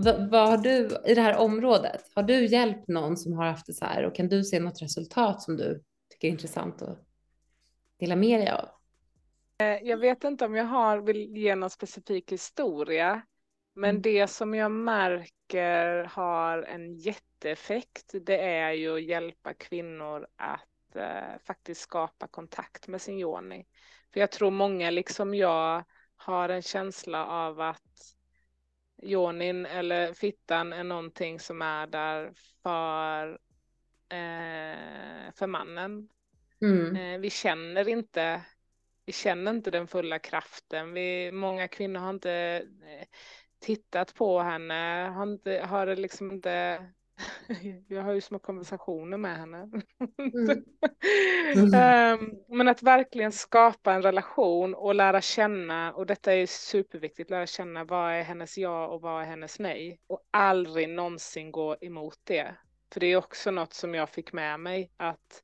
V 0.05 0.27
vad 0.31 0.49
har 0.49 0.57
du 0.57 0.89
i 1.05 1.13
det 1.13 1.21
här 1.21 1.37
området? 1.37 2.11
Har 2.15 2.23
du 2.23 2.45
hjälpt 2.45 2.87
någon 2.87 3.17
som 3.17 3.33
har 3.33 3.45
haft 3.45 3.65
det 3.65 3.73
så 3.73 3.85
här 3.85 4.05
och 4.05 4.15
kan 4.15 4.27
du 4.27 4.43
se 4.43 4.59
något 4.59 4.81
resultat 4.81 5.41
som 5.41 5.57
du 5.57 5.83
tycker 6.09 6.27
är 6.27 6.31
intressant 6.31 6.81
att 6.81 6.99
dela 7.99 8.15
med 8.15 8.39
dig 8.39 8.49
av? 8.49 8.69
Eh, 9.57 9.87
jag 9.87 9.97
vet 9.97 10.23
inte 10.23 10.45
om 10.45 10.55
jag 10.55 10.65
har, 10.65 10.97
vill 10.97 11.37
ge 11.37 11.55
någon 11.55 11.69
specifik 11.69 12.31
historia. 12.31 13.21
Men 13.75 13.89
Mm. 13.89 14.01
det 14.01 14.27
som 14.27 14.53
jag 14.53 14.71
märker 14.71 16.03
har 16.03 16.63
en 16.63 16.93
jätteeffekt, 16.95 18.11
det 18.25 18.41
är 18.41 18.71
ju 18.71 18.95
att 18.95 19.03
hjälpa 19.03 19.53
kvinnor 19.53 20.27
att 20.35 20.95
eh, 20.95 21.39
faktiskt 21.47 21.81
skapa 21.81 22.27
kontakt 22.27 22.87
med 22.87 23.01
sin 23.01 23.19
yoni. 23.19 23.65
För 24.13 24.19
jag 24.19 24.31
tror 24.31 24.51
många, 24.51 24.89
liksom 24.89 25.33
jag, 25.35 25.83
har 26.21 26.49
en 26.49 26.61
känsla 26.61 27.25
av 27.25 27.61
att 27.61 28.15
yonin 29.03 29.65
eller 29.65 30.13
fittan 30.13 30.73
är 30.73 30.83
någonting 30.83 31.39
som 31.39 31.61
är 31.61 31.87
där 31.87 32.31
för, 32.63 33.29
eh, 34.09 35.31
för 35.35 35.47
mannen. 35.47 36.09
Mm. 36.61 36.95
Eh, 36.95 37.19
vi 37.19 37.29
känner 37.29 37.87
inte 37.87 38.41
vi 39.05 39.13
känner 39.13 39.51
inte 39.51 39.71
den 39.71 39.87
fulla 39.87 40.19
kraften. 40.19 40.93
Vi, 40.93 41.31
många 41.31 41.67
kvinnor 41.67 41.99
har 41.99 42.09
inte 42.09 42.31
eh, 42.83 43.07
tittat 43.59 44.15
på 44.15 44.39
henne, 44.39 45.11
har, 45.15 45.23
inte, 45.23 45.65
har 45.65 45.95
liksom 45.95 46.31
inte 46.31 46.85
jag 47.87 48.01
har 48.03 48.13
ju 48.13 48.21
små 48.21 48.39
konversationer 48.39 49.17
med 49.17 49.37
henne. 49.37 49.57
Mm. 50.17 50.63
Ehm, 51.75 52.31
men 52.47 52.67
att 52.67 52.83
verkligen 52.83 53.31
skapa 53.31 53.93
en 53.93 54.01
relation 54.01 54.73
och 54.75 54.95
lära 54.95 55.21
känna, 55.21 55.93
och 55.93 56.05
detta 56.05 56.33
är 56.33 56.45
superviktigt, 56.45 57.29
lära 57.29 57.47
känna 57.47 57.83
vad 57.83 58.11
är 58.13 58.23
hennes 58.23 58.57
ja 58.57 58.87
och 58.87 59.01
vad 59.01 59.21
är 59.21 59.25
hennes 59.25 59.59
nej. 59.59 59.99
Och 60.07 60.21
aldrig 60.31 60.89
någonsin 60.89 61.51
gå 61.51 61.75
emot 61.81 62.17
det. 62.23 62.55
För 62.93 62.99
det 62.99 63.07
är 63.07 63.17
också 63.17 63.51
något 63.51 63.73
som 63.73 63.95
jag 63.95 64.09
fick 64.09 64.33
med 64.33 64.59
mig 64.59 64.91
att 64.97 65.43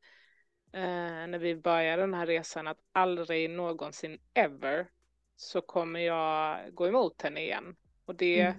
eh, 0.73 1.27
när 1.27 1.39
vi 1.39 1.55
började 1.55 2.01
den 2.01 2.13
här 2.13 2.25
resan, 2.27 2.67
att 2.67 2.77
aldrig 2.91 3.49
någonsin 3.49 4.19
ever 4.33 4.87
så 5.35 5.61
kommer 5.61 5.99
jag 5.99 6.59
gå 6.75 6.87
emot 6.87 7.21
henne 7.21 7.41
igen. 7.41 7.75
Och 8.05 8.15
det, 8.15 8.41
Mm. 8.41 8.55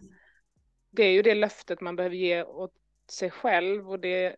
det 0.91 1.03
är 1.03 1.13
ju 1.13 1.23
det 1.23 1.35
löftet 1.35 1.81
man 1.81 1.97
behöver 1.97 2.17
ge 2.17 2.43
åt 2.43 2.73
sig 3.11 3.31
själv 3.31 3.91
och 3.91 4.01
det 4.01 4.37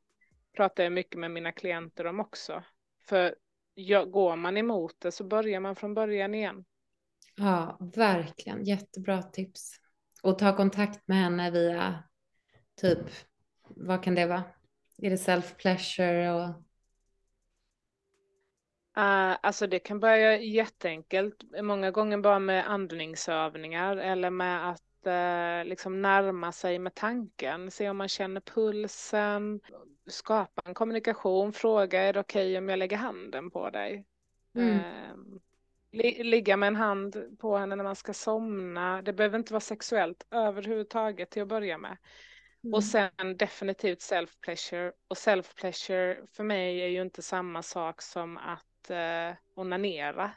pratar 0.57 0.83
jag 0.83 0.93
mycket 0.93 1.19
med 1.19 1.31
mina 1.31 1.53
klienter 1.53 2.07
om 2.07 2.21
också. 2.21 2.63
För 3.09 3.35
går 4.07 4.37
man 4.37 4.57
emot 4.57 4.95
det 4.99 5.13
så 5.13 5.25
börjar 5.25 5.61
man 5.61 5.77
från 5.77 5.95
början 5.95 6.35
igen. 6.35 6.65
Ja, 7.37 7.79
verkligen. 7.95 8.65
Jättebra 8.65 9.23
tips. 9.23 9.81
Och 10.23 10.39
ta 10.39 10.57
kontakt 10.57 11.09
med 11.09 11.17
henne 11.17 11.51
via 11.51 12.05
typ, 12.81 12.99
vad 13.69 14.03
kan 14.03 14.15
det 14.15 14.27
vara? 14.27 14.45
Är 14.99 15.11
det 15.11 15.17
self-pleasure 15.17 16.31
och... 16.31 16.49
Uh, 18.99 19.37
alltså 19.43 19.67
det 19.67 19.79
kan 19.79 20.01
börja 20.01 20.41
jätteenkelt, 20.41 21.45
många 21.63 21.91
gånger 21.91 22.19
bara 22.19 22.39
med 22.39 22.71
andningsövningar 22.71 23.97
eller 23.97 24.31
med 24.31 24.71
att 24.71 24.90
liksom 25.65 26.03
närma 26.03 26.53
sig 26.53 26.79
med 26.79 26.95
tanken, 26.95 27.71
se 27.71 27.91
om 27.91 27.97
man 27.97 28.09
känner 28.09 28.41
pulsen, 28.41 29.61
skapa 30.07 30.63
en 30.65 30.75
kommunikation, 30.75 31.53
fråga 31.53 32.03
är 32.03 32.13
det 32.13 32.21
okej 32.21 32.59
om 32.59 32.69
jag 32.69 32.79
lägger 32.79 32.97
handen 32.97 33.51
på 33.51 33.71
dig? 33.71 34.07
Mm. 34.55 34.75
Eh, 34.75 35.17
li- 35.93 36.25
ligga 36.25 36.57
med 36.57 36.67
en 36.67 36.77
hand 36.77 37.39
på 37.39 37.57
henne 37.57 37.77
när 37.77 37.85
man 37.85 37.97
ska 37.97 38.13
somna, 38.13 39.03
det 39.03 39.13
behöver 39.13 39.39
inte 39.39 39.53
vara 39.53 39.61
sexuellt 39.61 40.27
överhuvudtaget 40.31 41.31
till 41.31 41.43
att 41.43 41.49
börja 41.49 41.79
med. 41.79 41.97
Mm. 42.65 42.75
Och 42.75 42.85
sen 42.85 43.37
definitivt 43.37 43.99
self-pleasure. 43.99 44.93
Och 45.09 45.17
self-pleasure 45.17 46.27
för 46.37 46.45
mig 46.45 46.81
är 46.81 46.89
ju 46.89 47.03
inte 47.03 47.23
samma 47.23 47.63
sak 47.63 48.03
som 48.03 48.37
att 48.37 48.91
eh, 48.91 49.37
onanera. 49.55 50.31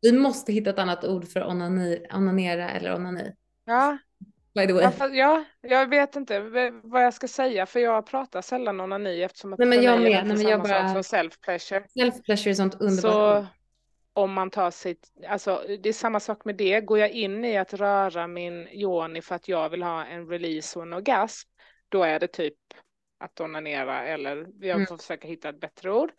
Vi 0.00 0.12
måste 0.12 0.52
hitta 0.52 0.70
ett 0.70 0.78
annat 0.78 1.04
ord 1.04 1.28
för 1.28 1.46
onani, 1.46 2.06
onanera 2.14 2.70
eller 2.70 2.94
onani. 2.94 3.32
Ja, 3.66 3.98
By 4.54 4.66
the 4.66 4.72
way. 4.72 4.90
fast- 4.90 5.14
ja, 5.14 5.44
jag 5.60 5.88
vet 5.90 6.16
inte 6.16 6.40
vad 6.82 7.04
jag 7.04 7.14
ska 7.14 7.28
säga 7.28 7.66
för 7.66 7.80
jag 7.80 8.06
pratar 8.06 8.42
sällan 8.42 8.80
onani 8.80 9.22
eftersom 9.22 9.52
att 9.52 9.58
Nej, 9.58 9.68
men 9.68 9.82
jag 9.82 9.94
är 9.94 9.98
med. 9.98 10.10
inte 10.12 10.24
Nej, 10.24 10.36
men 10.36 10.46
jag 10.48 10.62
bara- 10.62 10.88
som 11.02 11.02
self-pleasure. 11.18 11.84
Self-pleasure 11.98 12.48
är 12.50 12.54
sånt 12.54 12.74
underbart. 12.80 13.00
Så 13.12 13.46
om 14.12 14.32
man 14.32 14.50
tar 14.50 14.70
sitt, 14.70 15.10
alltså 15.28 15.64
det 15.82 15.88
är 15.88 15.92
samma 15.92 16.20
sak 16.20 16.44
med 16.44 16.56
det. 16.56 16.80
Går 16.80 16.98
jag 16.98 17.10
in 17.10 17.44
i 17.44 17.56
att 17.58 17.74
röra 17.74 18.26
min 18.26 18.68
yoni 18.68 19.22
för 19.22 19.34
att 19.34 19.48
jag 19.48 19.68
vill 19.68 19.82
ha 19.82 20.04
en 20.04 20.28
release 20.28 20.78
och 20.78 20.82
en 20.84 20.92
orgasm, 20.92 21.48
då 21.88 22.02
är 22.02 22.20
det 22.20 22.26
typ 22.28 22.54
att 23.18 23.40
onanera 23.40 24.04
eller 24.06 24.46
jag 24.60 24.74
Mm. 24.74 24.86
får 24.86 24.96
försöka 24.96 25.28
hitta 25.28 25.48
ett 25.48 25.60
bättre 25.60 25.92
ord. 25.92 26.12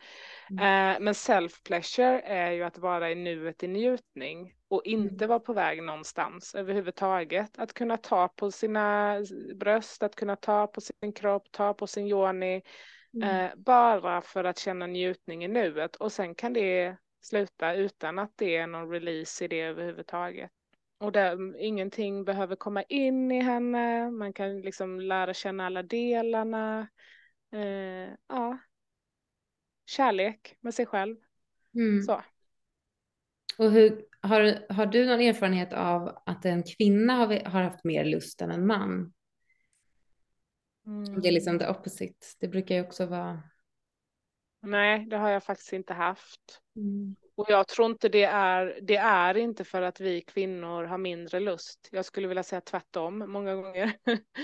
Mm. 0.49 0.59
Eh, 0.95 0.99
men 0.99 1.13
self-pleasure 1.13 2.21
är 2.23 2.51
ju 2.51 2.63
att 2.63 2.77
vara 2.77 3.11
i 3.11 3.15
nuet 3.15 3.63
i 3.63 3.67
njutning 3.67 4.53
och 4.69 4.81
inte 4.85 5.25
Mm. 5.25 5.29
vara 5.29 5.39
på 5.39 5.53
väg 5.53 5.83
någonstans 5.83 6.55
överhuvudtaget. 6.55 7.59
Att 7.59 7.73
kunna 7.73 7.97
ta 7.97 8.27
på 8.27 8.51
sina 8.51 9.15
bröst, 9.55 10.03
att 10.03 10.15
kunna 10.15 10.35
ta 10.35 10.67
på 10.67 10.81
sin 10.81 11.13
kropp, 11.15 11.51
ta 11.51 11.73
på 11.73 11.87
sin 11.87 12.07
yoni, 12.07 12.61
Mm. 13.13 13.29
Eh, 13.45 13.51
bara 13.55 14.21
för 14.21 14.43
att 14.43 14.59
känna 14.59 14.87
njutning 14.87 15.45
i 15.45 15.47
nuet 15.47 15.95
och 15.95 16.11
sen 16.11 16.35
kan 16.35 16.53
det 16.53 16.97
sluta 17.21 17.73
utan 17.73 18.19
att 18.19 18.31
det 18.35 18.55
är 18.55 18.67
någon 18.67 18.89
release 18.91 19.45
i 19.45 19.47
det 19.47 19.61
överhuvudtaget. 19.61 20.51
Och 20.97 21.11
där, 21.11 21.57
ingenting 21.57 22.25
behöver 22.25 22.55
komma 22.55 22.83
in 22.83 23.31
i 23.31 23.41
henne, 23.41 24.11
man 24.11 24.33
kan 24.33 24.61
liksom 24.61 24.99
lära 24.99 25.33
känna 25.33 25.65
alla 25.65 25.83
delarna. 25.83 26.87
Eh, 27.51 28.13
ja. 28.27 28.57
Kärlek 29.85 30.57
med 30.61 30.73
sig 30.73 30.85
själv. 30.85 31.17
Mm. 31.75 32.01
Så. 32.01 32.21
Och 33.57 33.71
hur, 33.71 34.05
har, 34.21 34.73
har 34.73 34.85
du 34.85 35.05
någon 35.05 35.21
erfarenhet 35.21 35.73
av 35.73 36.17
att 36.25 36.45
en 36.45 36.63
kvinna 36.63 37.13
har, 37.13 37.45
har 37.45 37.61
haft 37.61 37.83
mer 37.83 38.05
lust 38.05 38.41
än 38.41 38.51
en 38.51 38.67
man? 38.67 39.13
Det 41.21 41.27
är 41.27 41.31
liksom 41.31 41.59
the 41.59 41.67
opposite. 41.67 42.27
Det 42.39 42.47
brukar 42.47 42.75
ju 42.75 42.81
också 42.81 43.05
vara... 43.05 43.43
Nej, 44.61 45.05
det 45.05 45.17
har 45.17 45.29
jag 45.29 45.43
faktiskt 45.43 45.73
inte 45.73 45.93
haft. 45.93 46.61
Mm. 46.75 47.15
Och 47.37 47.45
jag 47.49 47.67
tror 47.67 47.91
inte 47.91 48.09
det 48.09 48.23
är, 48.23 48.79
det 48.81 48.95
är 48.95 49.37
inte 49.37 49.63
för 49.63 49.81
att 49.81 49.99
vi 49.99 50.21
kvinnor 50.21 50.83
har 50.83 50.97
mindre 50.97 51.39
lust. 51.39 51.89
Jag 51.91 52.05
skulle 52.05 52.27
vilja 52.27 52.43
säga 52.43 52.61
tvärtom 52.61 53.23
många 53.31 53.55
gånger. 53.55 53.97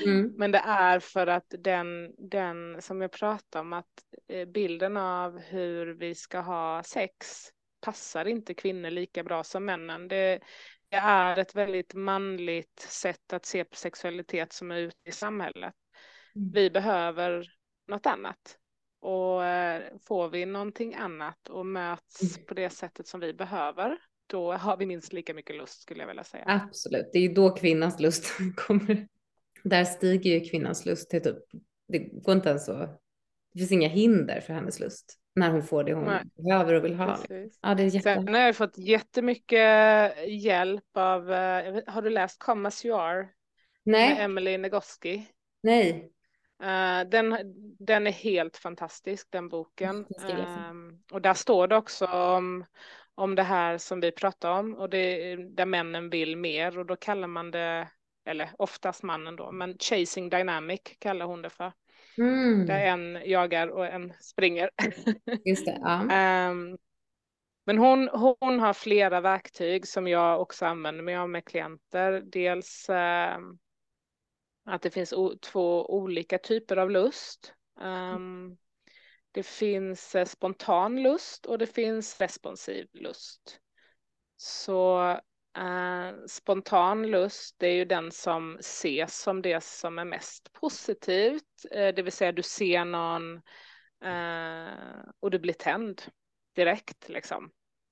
Mm. 0.06 0.34
Men 0.38 0.52
det 0.52 0.62
är 0.66 1.00
för 1.00 1.28
att 1.28 1.46
den, 1.50 2.14
den 2.30 2.82
som 2.82 3.02
jag 3.02 3.12
pratade 3.12 3.62
om, 3.62 3.74
att 3.74 3.86
eh, 4.28 4.46
bilden 4.46 4.98
av 4.98 5.40
hur 5.40 5.94
vi 5.94 6.16
ska 6.16 6.40
ha 6.40 6.84
sex 6.84 7.50
passar 7.82 8.26
inte 8.26 8.54
kvinnor 8.54 8.90
lika 8.90 9.24
bra 9.24 9.44
som 9.44 9.66
männen. 9.66 10.08
Det, 10.08 10.40
det 10.90 10.98
är 10.98 11.40
ett 11.40 11.56
väldigt 11.56 11.94
manligt 11.94 12.80
sätt 12.80 13.34
att 13.34 13.46
se 13.46 13.64
på 13.64 13.76
sexualitet 13.76 14.54
som 14.54 14.72
är 14.72 14.78
ute 14.78 15.10
i 15.10 15.12
samhället. 15.12 15.74
Mm. 16.36 16.52
Vi 16.52 16.70
behöver 16.70 17.48
något 17.88 18.06
annat. 18.06 18.58
Och 19.04 19.46
eh, 19.46 19.82
får 20.08 20.30
vi 20.30 20.46
någonting 20.46 20.96
annat 20.96 21.50
och 21.50 21.66
möts 21.66 22.22
Mm. 22.22 22.46
på 22.48 22.54
det 22.54 22.70
sättet 22.70 23.08
som 23.08 23.20
vi 23.20 23.34
behöver, 23.34 23.98
då 24.28 24.54
har 24.54 24.78
vi 24.78 24.86
minst 24.86 25.14
lika 25.14 25.34
mycket 25.34 25.56
lust 25.56 25.82
skulle 25.82 26.00
jag 26.00 26.08
vilja 26.08 26.24
säga. 26.24 26.44
Absolut, 26.48 27.10
det 27.14 27.20
är 27.20 27.22
ju 27.24 27.34
då 27.34 27.50
kvinnans 27.50 28.00
lust 28.00 28.26
kommer. 28.56 29.08
Där 29.64 29.84
stiger 29.84 30.32
ju 30.32 30.40
kvinnans 30.50 30.86
lust 30.86 31.10
till 31.10 31.22
typ, 31.22 31.38
det 31.88 32.00
går 32.00 32.36
inte 32.36 32.50
ens 32.50 32.66
så, 32.66 32.74
det 33.54 33.60
finns 33.60 33.72
inga 33.72 33.88
hinder 33.88 34.42
för 34.42 34.54
hennes 34.54 34.80
lust 34.80 35.20
när 35.36 35.52
hon 35.52 35.64
får 35.64 35.84
det 35.84 35.94
hon 35.94 36.06
Nej. 36.06 36.24
behöver 36.36 36.74
och 36.74 36.86
vill 36.86 36.96
ha. 36.96 37.18
Precis. 37.18 37.60
Ja, 37.62 37.76
det 37.76 37.84
är 37.84 37.88
jätte... 37.88 38.14
Sen 38.14 38.28
har 38.28 38.42
jag 38.42 38.56
fått 38.56 38.78
jättemycket 38.78 40.14
hjälp 40.28 40.98
av, 40.98 41.32
eh, 41.34 41.82
har 41.88 42.02
du 42.02 42.10
läst 42.10 42.40
Come 42.40 42.68
As 42.68 42.86
You 42.86 43.00
Are 43.00 43.22
med 43.22 43.30
Nej, 43.84 44.18
Emily 44.22 44.58
Nagoski? 44.58 45.28
nej. 45.64 46.10
Eh, 46.64 47.10
den, 47.10 47.38
den 47.80 48.08
är 48.08 48.12
helt 48.12 48.58
fantastisk, 48.58 49.28
den 49.32 49.50
boken. 49.50 50.06
Ehm, 50.30 51.00
och 51.12 51.22
där 51.22 51.34
står 51.34 51.68
det 51.68 51.76
också 51.76 52.06
om, 52.06 52.66
om 53.16 53.36
det 53.36 53.44
här 53.44 53.78
som 53.78 54.00
vi 54.00 54.12
pratar 54.12 54.52
om 54.52 54.76
och 54.76 54.90
det 54.90 55.32
är 55.32 55.38
där 55.38 55.66
männen 55.66 56.10
vill 56.10 56.38
mer 56.38 56.80
och 56.80 56.86
då 56.86 56.96
kallar 56.96 57.28
man 57.28 57.52
det, 57.52 57.90
eller 58.26 58.50
oftast 58.58 59.04
mannen 59.04 59.36
då, 59.36 59.52
men 59.52 59.78
chasing 59.78 60.30
dynamic 60.30 60.82
kallar 61.00 61.26
hon 61.26 61.42
det 61.42 61.50
för. 61.50 61.72
Mm. 62.18 62.66
Där 62.66 62.86
en 62.86 63.20
jagar 63.26 63.68
och 63.68 63.86
en 63.86 64.14
springer. 64.20 64.70
Just 65.46 65.66
det, 65.66 65.78
ja. 65.82 66.10
Ehm, 66.12 66.78
men 67.66 67.78
hon, 67.78 68.10
hon 68.10 68.60
har 68.60 68.74
flera 68.74 69.22
verktyg 69.22 69.88
som 69.88 70.08
jag 70.08 70.42
också 70.42 70.66
använder 70.66 71.04
mig 71.04 71.16
av 71.16 71.30
med 71.30 71.46
klienter. 71.46 72.22
Dels 72.26 72.90
ehm, 72.90 73.58
att 74.66 74.82
det 74.82 74.92
finns 74.92 75.14
två 75.42 75.86
olika 75.86 76.38
typer 76.38 76.78
av 76.78 76.92
lust. 76.92 77.54
Ehm, 77.82 78.58
det 79.32 79.44
finns 79.44 80.16
eh, 80.16 80.26
spontan 80.26 81.04
lust 81.04 81.46
och 81.46 81.58
det 81.58 81.68
finns 81.68 82.22
responsiv 82.22 82.88
lust. 82.94 83.60
Så 84.38 85.10
eh, 85.58 86.26
spontan 86.28 87.08
lust, 87.08 87.56
det 87.60 87.68
är 87.68 87.76
ju 87.76 87.86
den 87.86 88.12
som 88.12 88.58
ses 88.60 89.22
som 89.22 89.42
det 89.42 89.64
som 89.64 90.00
är 90.00 90.06
mest 90.06 90.54
positivt. 90.54 91.66
Eh, 91.72 91.96
det 91.96 92.02
vill 92.02 92.12
säga 92.12 92.32
du 92.32 92.44
ser 92.44 92.86
någon 92.86 93.36
eh, 94.04 95.10
och 95.20 95.32
du 95.32 95.40
blir 95.40 95.54
tänd 95.54 96.02
direkt 96.56 97.10
liksom. 97.10 97.52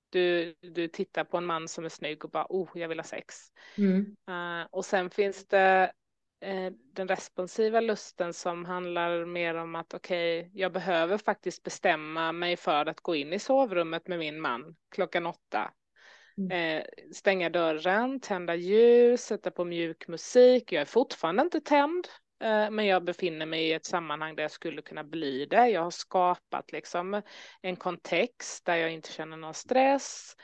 Du, 0.10 0.56
du 0.62 0.88
tittar 0.88 1.24
på 1.24 1.38
en 1.38 1.46
man 1.46 1.68
som 1.68 1.86
är 1.86 1.90
snygg 1.90 2.26
och 2.26 2.32
bara, 2.32 2.46
oh, 2.50 2.70
jag 2.74 2.88
vill 2.88 3.00
ha 3.00 3.04
sex. 3.04 3.36
Mm. 3.78 4.16
Uh, 4.30 4.68
och 4.72 4.86
sen 4.86 5.10
finns 5.10 5.48
det 5.48 5.92
den 6.94 7.08
responsiva 7.08 7.80
lusten 7.80 8.34
som 8.34 8.66
handlar 8.66 9.26
mer 9.26 9.56
om 9.56 9.76
att 9.76 9.94
okej, 9.94 10.40
okay, 10.40 10.52
jag 10.62 10.74
behöver 10.74 11.18
faktiskt 11.18 11.64
bestämma 11.64 12.32
mig 12.32 12.58
för 12.58 12.86
att 12.86 13.02
gå 13.02 13.16
in 13.16 13.34
i 13.34 13.40
sovrummet 13.40 14.08
med 14.08 14.20
min 14.20 14.42
man 14.42 14.76
klockan 14.92 15.26
åtta. 15.26 15.72
Mm. 16.38 16.78
Uh, 16.78 16.84
stänga 17.14 17.50
dörren, 17.50 18.20
tända 18.20 18.56
ljus, 18.56 19.22
sätta 19.22 19.52
på 19.52 19.66
mjuk 19.66 20.08
musik. 20.08 20.72
Jag 20.72 20.82
är 20.82 20.86
fortfarande 20.86 21.42
inte 21.42 21.62
tänd. 21.62 22.08
Eh, 22.42 22.72
men 22.72 22.86
jag 22.86 23.04
befinner 23.04 23.46
mig 23.46 23.68
i 23.68 23.74
ett 23.74 23.86
sammanhang 23.86 24.36
där 24.36 24.44
jag 24.44 24.52
skulle 24.52 24.82
kunna 24.82 25.04
bli 25.04 25.46
det. 25.46 25.68
Jag 25.68 25.82
har 25.82 25.92
skapat 25.92 26.72
liksom 26.72 27.22
en 27.62 27.76
kontext 27.76 28.66
där 28.66 28.76
jag 28.76 28.92
inte 28.92 29.12
känner 29.12 29.38
någon 29.38 29.54
stress. 29.54 30.36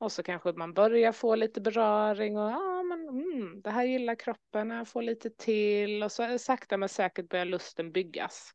Och 0.00 0.12
så 0.12 0.22
kanske 0.22 0.52
man 0.52 0.74
börjar 0.74 1.12
få 1.12 1.34
lite 1.34 1.60
beröring 1.60 2.38
och 2.38 2.50
ja, 2.50 2.82
men 2.82 3.08
mm, 3.08 3.60
det 3.62 3.70
här 3.70 3.84
gillar 3.84 4.14
kroppen, 4.14 4.70
jag 4.70 4.88
får 4.88 5.02
lite 5.02 5.30
till 5.30 6.02
och 6.02 6.12
så 6.12 6.38
sakta 6.38 6.76
men 6.76 6.88
säkert 6.88 7.28
börjar 7.28 7.44
lusten 7.44 7.92
byggas. 7.92 8.54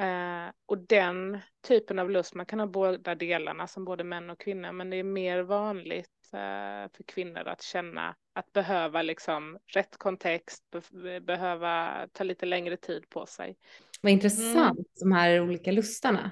Eh, 0.00 0.52
och 0.66 0.78
den 0.78 1.38
typen 1.68 1.98
av 1.98 2.10
lust, 2.10 2.34
man 2.34 2.46
kan 2.46 2.60
ha 2.60 2.66
båda 2.66 3.14
delarna 3.14 3.66
som 3.66 3.84
både 3.84 4.04
män 4.04 4.30
och 4.30 4.40
kvinnor, 4.40 4.72
men 4.72 4.90
det 4.90 4.96
är 4.96 5.04
mer 5.04 5.42
vanligt 5.42 6.30
eh, 6.32 6.90
för 6.96 7.02
kvinnor 7.06 7.48
att 7.48 7.62
känna 7.62 8.16
att 8.32 8.52
behöva 8.52 9.02
liksom 9.02 9.58
rätt 9.66 9.96
kontext, 9.96 10.64
be 10.90 11.20
behöva 11.20 12.06
ta 12.12 12.24
lite 12.24 12.46
längre 12.46 12.76
tid 12.76 13.08
på 13.08 13.26
sig. 13.26 13.56
Vad 14.00 14.12
intressant, 14.12 14.78
mm. 14.78 14.84
de 15.00 15.12
här 15.12 15.40
olika 15.40 15.72
lustarna. 15.72 16.30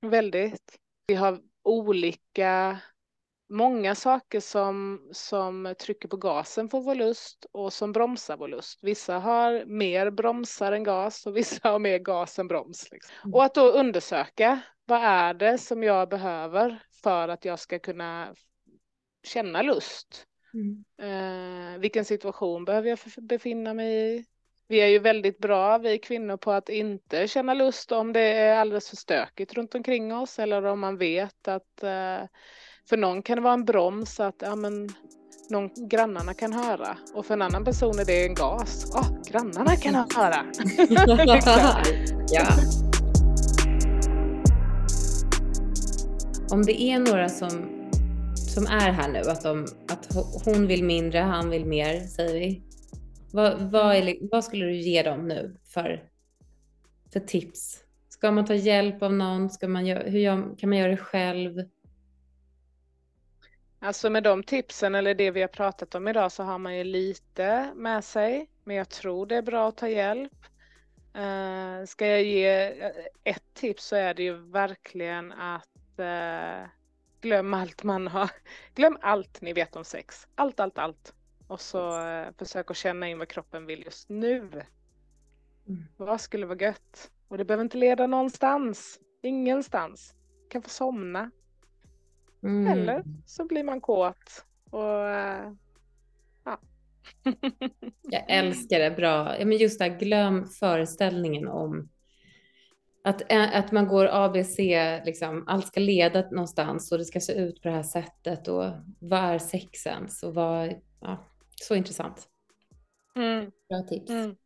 Väldigt. 0.00 0.78
Vi 1.06 1.14
har 1.14 1.49
olika 1.62 2.80
många 3.50 3.94
saker 3.94 4.40
som, 4.40 5.00
som 5.12 5.74
trycker 5.78 6.08
på 6.08 6.16
gasen 6.16 6.68
för 6.68 6.80
vår 6.80 6.94
lust 6.94 7.46
och 7.52 7.72
som 7.72 7.92
bromsar 7.92 8.36
vår 8.36 8.48
lust. 8.48 8.78
Vissa 8.82 9.18
har 9.18 9.64
mer 9.64 10.10
bromsar 10.10 10.72
än 10.72 10.84
gas 10.84 11.26
och 11.26 11.36
vissa 11.36 11.68
har 11.68 11.78
mer 11.78 11.98
gas 11.98 12.38
än 12.38 12.48
broms. 12.48 12.88
Liksom. 12.90 13.14
Mm. 13.24 13.34
Och 13.34 13.44
att 13.44 13.54
då 13.54 13.70
undersöka 13.70 14.60
vad 14.84 15.00
är 15.02 15.34
det 15.34 15.58
som 15.58 15.82
jag 15.82 16.08
behöver 16.08 16.82
för 17.02 17.28
att 17.28 17.44
jag 17.44 17.58
ska 17.58 17.78
kunna 17.78 18.34
känna 19.22 19.62
lust. 19.62 20.26
Mm. 20.54 20.84
Eh, 20.98 21.78
vilken 21.78 22.04
situation 22.04 22.64
behöver 22.64 22.88
jag 22.88 22.98
befinna 23.24 23.74
mig 23.74 24.16
i? 24.16 24.24
Vi 24.70 24.80
är 24.80 24.86
ju 24.86 24.98
väldigt 24.98 25.38
bra, 25.38 25.78
vi 25.78 25.98
kvinnor, 25.98 26.36
på 26.36 26.52
att 26.52 26.68
inte 26.68 27.28
känna 27.28 27.54
lust 27.54 27.92
om 27.92 28.12
det 28.12 28.20
är 28.20 28.56
alldeles 28.56 28.88
för 28.88 28.96
stökigt 28.96 29.54
runt 29.54 29.74
omkring 29.74 30.14
oss 30.14 30.38
eller 30.38 30.64
om 30.64 30.80
man 30.80 30.96
vet 30.96 31.48
att 31.48 31.82
eh, 31.82 32.28
för 32.88 32.96
någon 32.96 33.22
kan 33.22 33.36
det 33.36 33.42
vara 33.42 33.54
en 33.54 33.64
broms 33.64 34.20
att 34.20 34.36
ja, 34.38 34.56
men, 34.56 34.88
någon, 35.50 35.88
grannarna 35.88 36.34
kan 36.34 36.52
höra 36.52 36.96
och 37.14 37.26
för 37.26 37.34
en 37.34 37.42
annan 37.42 37.64
person 37.64 37.98
är 37.98 38.04
det 38.04 38.26
en 38.26 38.34
gas. 38.34 38.94
Oh, 38.94 39.22
grannarna 39.30 39.76
kan 39.76 39.94
höra. 39.94 40.46
ja. 42.32 42.46
Om 46.52 46.62
det 46.62 46.82
är 46.82 46.98
några 46.98 47.28
som 47.28 47.76
som 48.34 48.66
är 48.66 48.92
här 48.92 49.08
nu, 49.08 49.18
att, 49.18 49.42
de, 49.42 49.66
att 49.88 50.08
hon 50.44 50.66
vill 50.66 50.84
mindre, 50.84 51.18
han 51.18 51.50
vill 51.50 51.64
mer, 51.64 52.00
säger 52.00 52.34
vi. 52.34 52.69
Vad, 53.32 53.70
vad, 53.70 53.96
är, 53.96 54.28
vad 54.30 54.44
skulle 54.44 54.64
du 54.64 54.76
ge 54.76 55.02
dem 55.02 55.28
nu 55.28 55.56
för, 55.64 56.04
för 57.12 57.20
tips? 57.20 57.84
Ska 58.08 58.30
man 58.30 58.44
ta 58.44 58.54
hjälp 58.54 59.02
av 59.02 59.12
någon? 59.12 59.50
Ska 59.50 59.68
man 59.68 59.86
hur 59.86 60.18
gör, 60.18 60.58
kan 60.58 60.68
man 60.68 60.78
göra 60.78 60.90
det 60.90 60.96
själv? 60.96 61.62
Alltså 63.78 64.10
med 64.10 64.22
de 64.22 64.42
tipsen 64.42 64.94
eller 64.94 65.14
det 65.14 65.30
vi 65.30 65.40
har 65.40 65.48
pratat 65.48 65.94
om 65.94 66.08
idag 66.08 66.32
så 66.32 66.42
har 66.42 66.58
man 66.58 66.76
ju 66.76 66.84
lite 66.84 67.72
med 67.74 68.04
sig. 68.04 68.50
Men 68.64 68.76
jag 68.76 68.88
tror 68.88 69.26
det 69.26 69.36
är 69.36 69.42
bra 69.42 69.68
att 69.68 69.76
ta 69.76 69.88
hjälp. 69.88 70.32
Uh, 71.16 71.86
ska 71.86 72.06
jag 72.06 72.22
ge 72.22 72.48
ett 73.24 73.54
tips 73.54 73.84
så 73.84 73.96
är 73.96 74.14
det 74.14 74.22
ju 74.22 74.36
verkligen 74.36 75.32
att 75.32 75.98
uh, 75.98 76.68
glöm 77.20 77.54
allt 77.54 77.82
man 77.82 78.06
har. 78.06 78.30
Glöm 78.74 78.98
allt 79.00 79.40
ni 79.40 79.52
vet 79.52 79.76
om 79.76 79.84
sex. 79.84 80.28
Allt, 80.34 80.60
allt, 80.60 80.78
allt. 80.78 81.14
Och 81.50 81.60
så 81.60 82.06
eh, 82.06 82.28
försök 82.38 82.70
att 82.70 82.76
känna 82.76 83.08
in 83.08 83.18
vad 83.18 83.28
kroppen 83.28 83.66
vill 83.66 83.82
just 83.84 84.08
nu. 84.08 84.38
Mm. 85.68 85.84
Vad 85.96 86.20
skulle 86.20 86.46
vara 86.46 86.58
gött? 86.58 87.10
Och 87.28 87.38
det 87.38 87.44
behöver 87.44 87.64
inte 87.64 87.76
leda 87.76 88.06
någonstans. 88.06 89.00
Ingenstans. 89.22 90.14
Kan 90.50 90.62
få 90.62 90.68
somna. 90.68 91.30
Mm. 92.42 92.66
Eller 92.66 93.04
så 93.26 93.44
blir 93.44 93.64
man 93.64 93.80
kåt. 93.80 94.44
Och 94.70 95.08
äh, 95.08 95.52
ja. 96.44 96.60
Jag 98.02 98.24
älskar 98.28 98.78
det. 98.78 98.90
Bra. 98.90 99.36
Men 99.38 99.56
just 99.56 99.78
det, 99.78 99.88
glöm 99.88 100.46
föreställningen 100.46 101.48
om 101.48 101.88
att, 103.04 103.32
eh, 103.32 103.56
att 103.56 103.72
man 103.72 103.88
går 103.88 104.08
ABC, 104.12 104.58
liksom, 105.04 105.44
allt 105.46 105.66
ska 105.66 105.80
leda 105.80 106.30
någonstans 106.30 106.92
och 106.92 106.98
det 106.98 107.04
ska 107.04 107.20
se 107.20 107.32
ut 107.32 107.62
på 107.62 107.68
det 107.68 107.74
här 107.74 107.82
sättet 107.82 108.48
och 108.48 108.64
vad 108.98 109.20
är 109.20 109.38
sexens 109.38 110.22
och 110.22 110.34
vad, 110.34 110.74
ja, 111.00 111.29
så 111.62 111.74
intressant. 111.74 112.28
Mm. 113.14 113.50
Bra 113.68 113.82
tips. 113.82 114.10
Mm. 114.10 114.36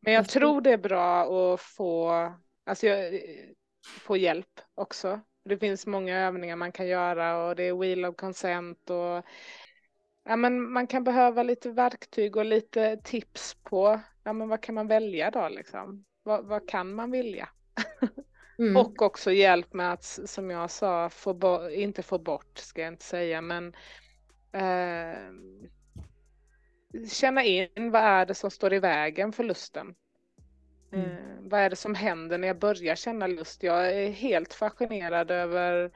Men 0.00 0.12
jag 0.12 0.28
tror 0.28 0.60
det 0.60 0.72
är 0.72 0.78
bra 0.78 1.22
att 1.22 1.60
få, 1.60 2.12
alltså, 2.64 2.86
få 4.00 4.16
hjälp 4.16 4.60
också. 4.74 5.20
Det 5.44 5.58
finns 5.58 5.86
många 5.86 6.18
övningar 6.18 6.56
man 6.56 6.72
kan 6.72 6.86
göra 6.86 7.46
och 7.46 7.56
det 7.56 7.62
är 7.62 7.74
wheel 7.74 8.04
of 8.04 8.16
consent 8.16 8.90
och 8.90 9.24
ja, 10.24 10.36
men 10.36 10.72
man 10.72 10.86
kan 10.86 11.04
behöva 11.04 11.42
lite 11.42 11.70
verktyg 11.70 12.36
och 12.36 12.44
lite 12.44 12.96
tips 12.96 13.54
på 13.62 14.00
ja, 14.24 14.32
men 14.32 14.48
vad 14.48 14.62
kan 14.62 14.74
man 14.74 14.88
välja 14.88 15.30
då 15.30 15.48
liksom? 15.48 16.04
Vad, 16.22 16.44
vad 16.44 16.68
kan 16.68 16.94
man 16.94 17.10
vilja? 17.10 17.48
Mm. 18.58 18.76
Och 18.76 19.02
också 19.02 19.32
hjälp 19.32 19.72
med 19.72 19.92
att, 19.92 20.04
som 20.04 20.50
jag 20.50 20.70
sa, 20.70 21.10
få 21.10 21.70
inte 21.70 22.02
få 22.02 22.18
bort, 22.18 22.58
ska 22.58 22.82
jag 22.82 22.92
inte 22.92 23.04
säga, 23.04 23.40
men 23.40 23.74
eh, 24.52 25.18
känna 27.10 27.44
in 27.44 27.90
vad 27.90 28.02
är 28.02 28.26
det 28.26 28.34
som 28.34 28.50
står 28.50 28.72
i 28.72 28.78
vägen 28.78 29.32
för 29.32 29.44
lusten. 29.44 29.94
Mm. 30.92 31.10
Eh, 31.10 31.16
vad 31.40 31.60
är 31.60 31.70
det 31.70 31.76
som 31.76 31.94
händer 31.94 32.38
när 32.38 32.48
jag 32.48 32.58
börjar 32.58 32.94
känna 32.94 33.26
lust? 33.26 33.62
Jag 33.62 33.92
är 33.92 34.10
helt 34.10 34.54
fascinerad 34.54 35.30
över 35.30 35.90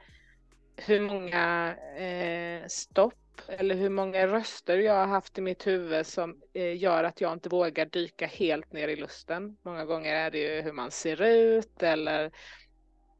hur 0.75 1.01
många 1.01 1.75
eh, 1.97 2.67
stopp 2.67 3.13
eller 3.47 3.75
hur 3.75 3.89
många 3.89 4.27
röster 4.27 4.77
jag 4.77 4.93
har 4.93 5.07
haft 5.07 5.37
i 5.37 5.41
mitt 5.41 5.67
huvud 5.67 6.05
som 6.05 6.41
eh, 6.53 6.77
gör 6.77 7.03
att 7.03 7.21
jag 7.21 7.33
inte 7.33 7.49
vågar 7.49 7.85
dyka 7.85 8.27
helt 8.27 8.73
ner 8.73 8.87
i 8.87 8.95
lusten. 8.95 9.57
Många 9.61 9.85
gånger 9.85 10.15
är 10.15 10.31
det 10.31 10.37
ju 10.37 10.61
hur 10.61 10.73
man 10.73 10.91
ser 10.91 11.21
ut 11.21 11.83
eller 11.83 12.31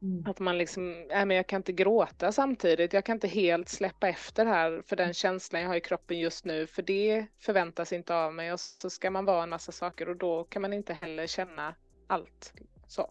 mm. 0.02 0.24
att 0.26 0.40
man 0.40 0.58
liksom, 0.58 1.06
nej 1.08 1.26
men 1.26 1.36
jag 1.36 1.46
kan 1.46 1.56
inte 1.60 1.72
gråta 1.72 2.32
samtidigt. 2.32 2.92
Jag 2.92 3.04
kan 3.04 3.16
inte 3.16 3.28
helt 3.28 3.68
släppa 3.68 4.08
efter 4.08 4.46
här 4.46 4.82
för 4.86 4.96
den 4.96 5.14
känslan 5.14 5.62
jag 5.62 5.68
har 5.68 5.76
i 5.76 5.80
kroppen 5.80 6.18
just 6.18 6.44
nu 6.44 6.66
för 6.66 6.82
det 6.82 7.26
förväntas 7.40 7.92
inte 7.92 8.14
av 8.14 8.34
mig 8.34 8.52
och 8.52 8.60
så 8.60 8.90
ska 8.90 9.10
man 9.10 9.24
vara 9.24 9.42
en 9.42 9.50
massa 9.50 9.72
saker 9.72 10.08
och 10.08 10.16
då 10.16 10.44
kan 10.44 10.62
man 10.62 10.72
inte 10.72 10.92
heller 10.92 11.26
känna 11.26 11.74
allt. 12.06 12.52
Så. 12.88 13.10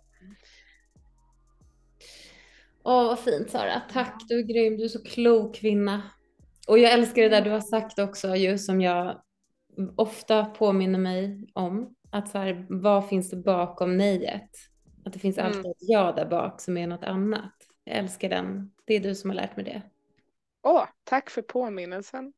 Åh, 2.84 3.06
vad 3.06 3.20
fint 3.20 3.50
Sara. 3.50 3.82
Tack, 3.92 4.16
du 4.28 4.40
är 4.40 4.44
grym. 4.44 4.78
Du 4.78 4.84
är 4.84 4.88
så 4.88 5.04
klok 5.04 5.56
kvinna. 5.56 6.02
Och 6.68 6.80
jag 6.80 6.92
älskar 6.92 7.22
det 7.22 7.30
där 7.30 7.42
du 7.42 7.50
har 7.50 7.62
sagt 7.62 8.00
också, 8.00 8.36
just 8.36 8.66
som 8.66 8.82
jag 8.82 9.22
ofta 9.96 10.46
påminner 10.46 11.00
mig 11.00 11.48
om. 11.54 11.96
Att 12.10 12.30
så 12.30 12.38
här, 12.38 12.66
vad 12.70 13.10
finns 13.10 13.30
det 13.30 13.38
bakom 13.38 13.98
nejet? 13.98 14.71
Att 15.06 15.14
det 15.14 15.20
finns 15.20 15.38
mm. 15.38 15.48
alltid 15.48 15.72
ett 15.72 15.78
ja 15.80 16.12
där 16.12 16.26
bak 16.26 16.62
som 16.62 16.78
är 16.78 16.88
något 16.88 17.04
annat. 17.04 17.54
Jag 17.84 17.98
älskar 17.98 18.30
den. 18.30 18.72
Det 18.86 18.96
är 18.96 19.00
du 19.00 19.16
som 19.16 19.30
har 19.30 19.36
lärt 19.36 19.56
mig 19.56 19.66
det. 19.66 19.82
Åh, 20.64 20.86
tack 21.04 21.30
för 21.30 21.42
påminnelsen. 21.42 22.34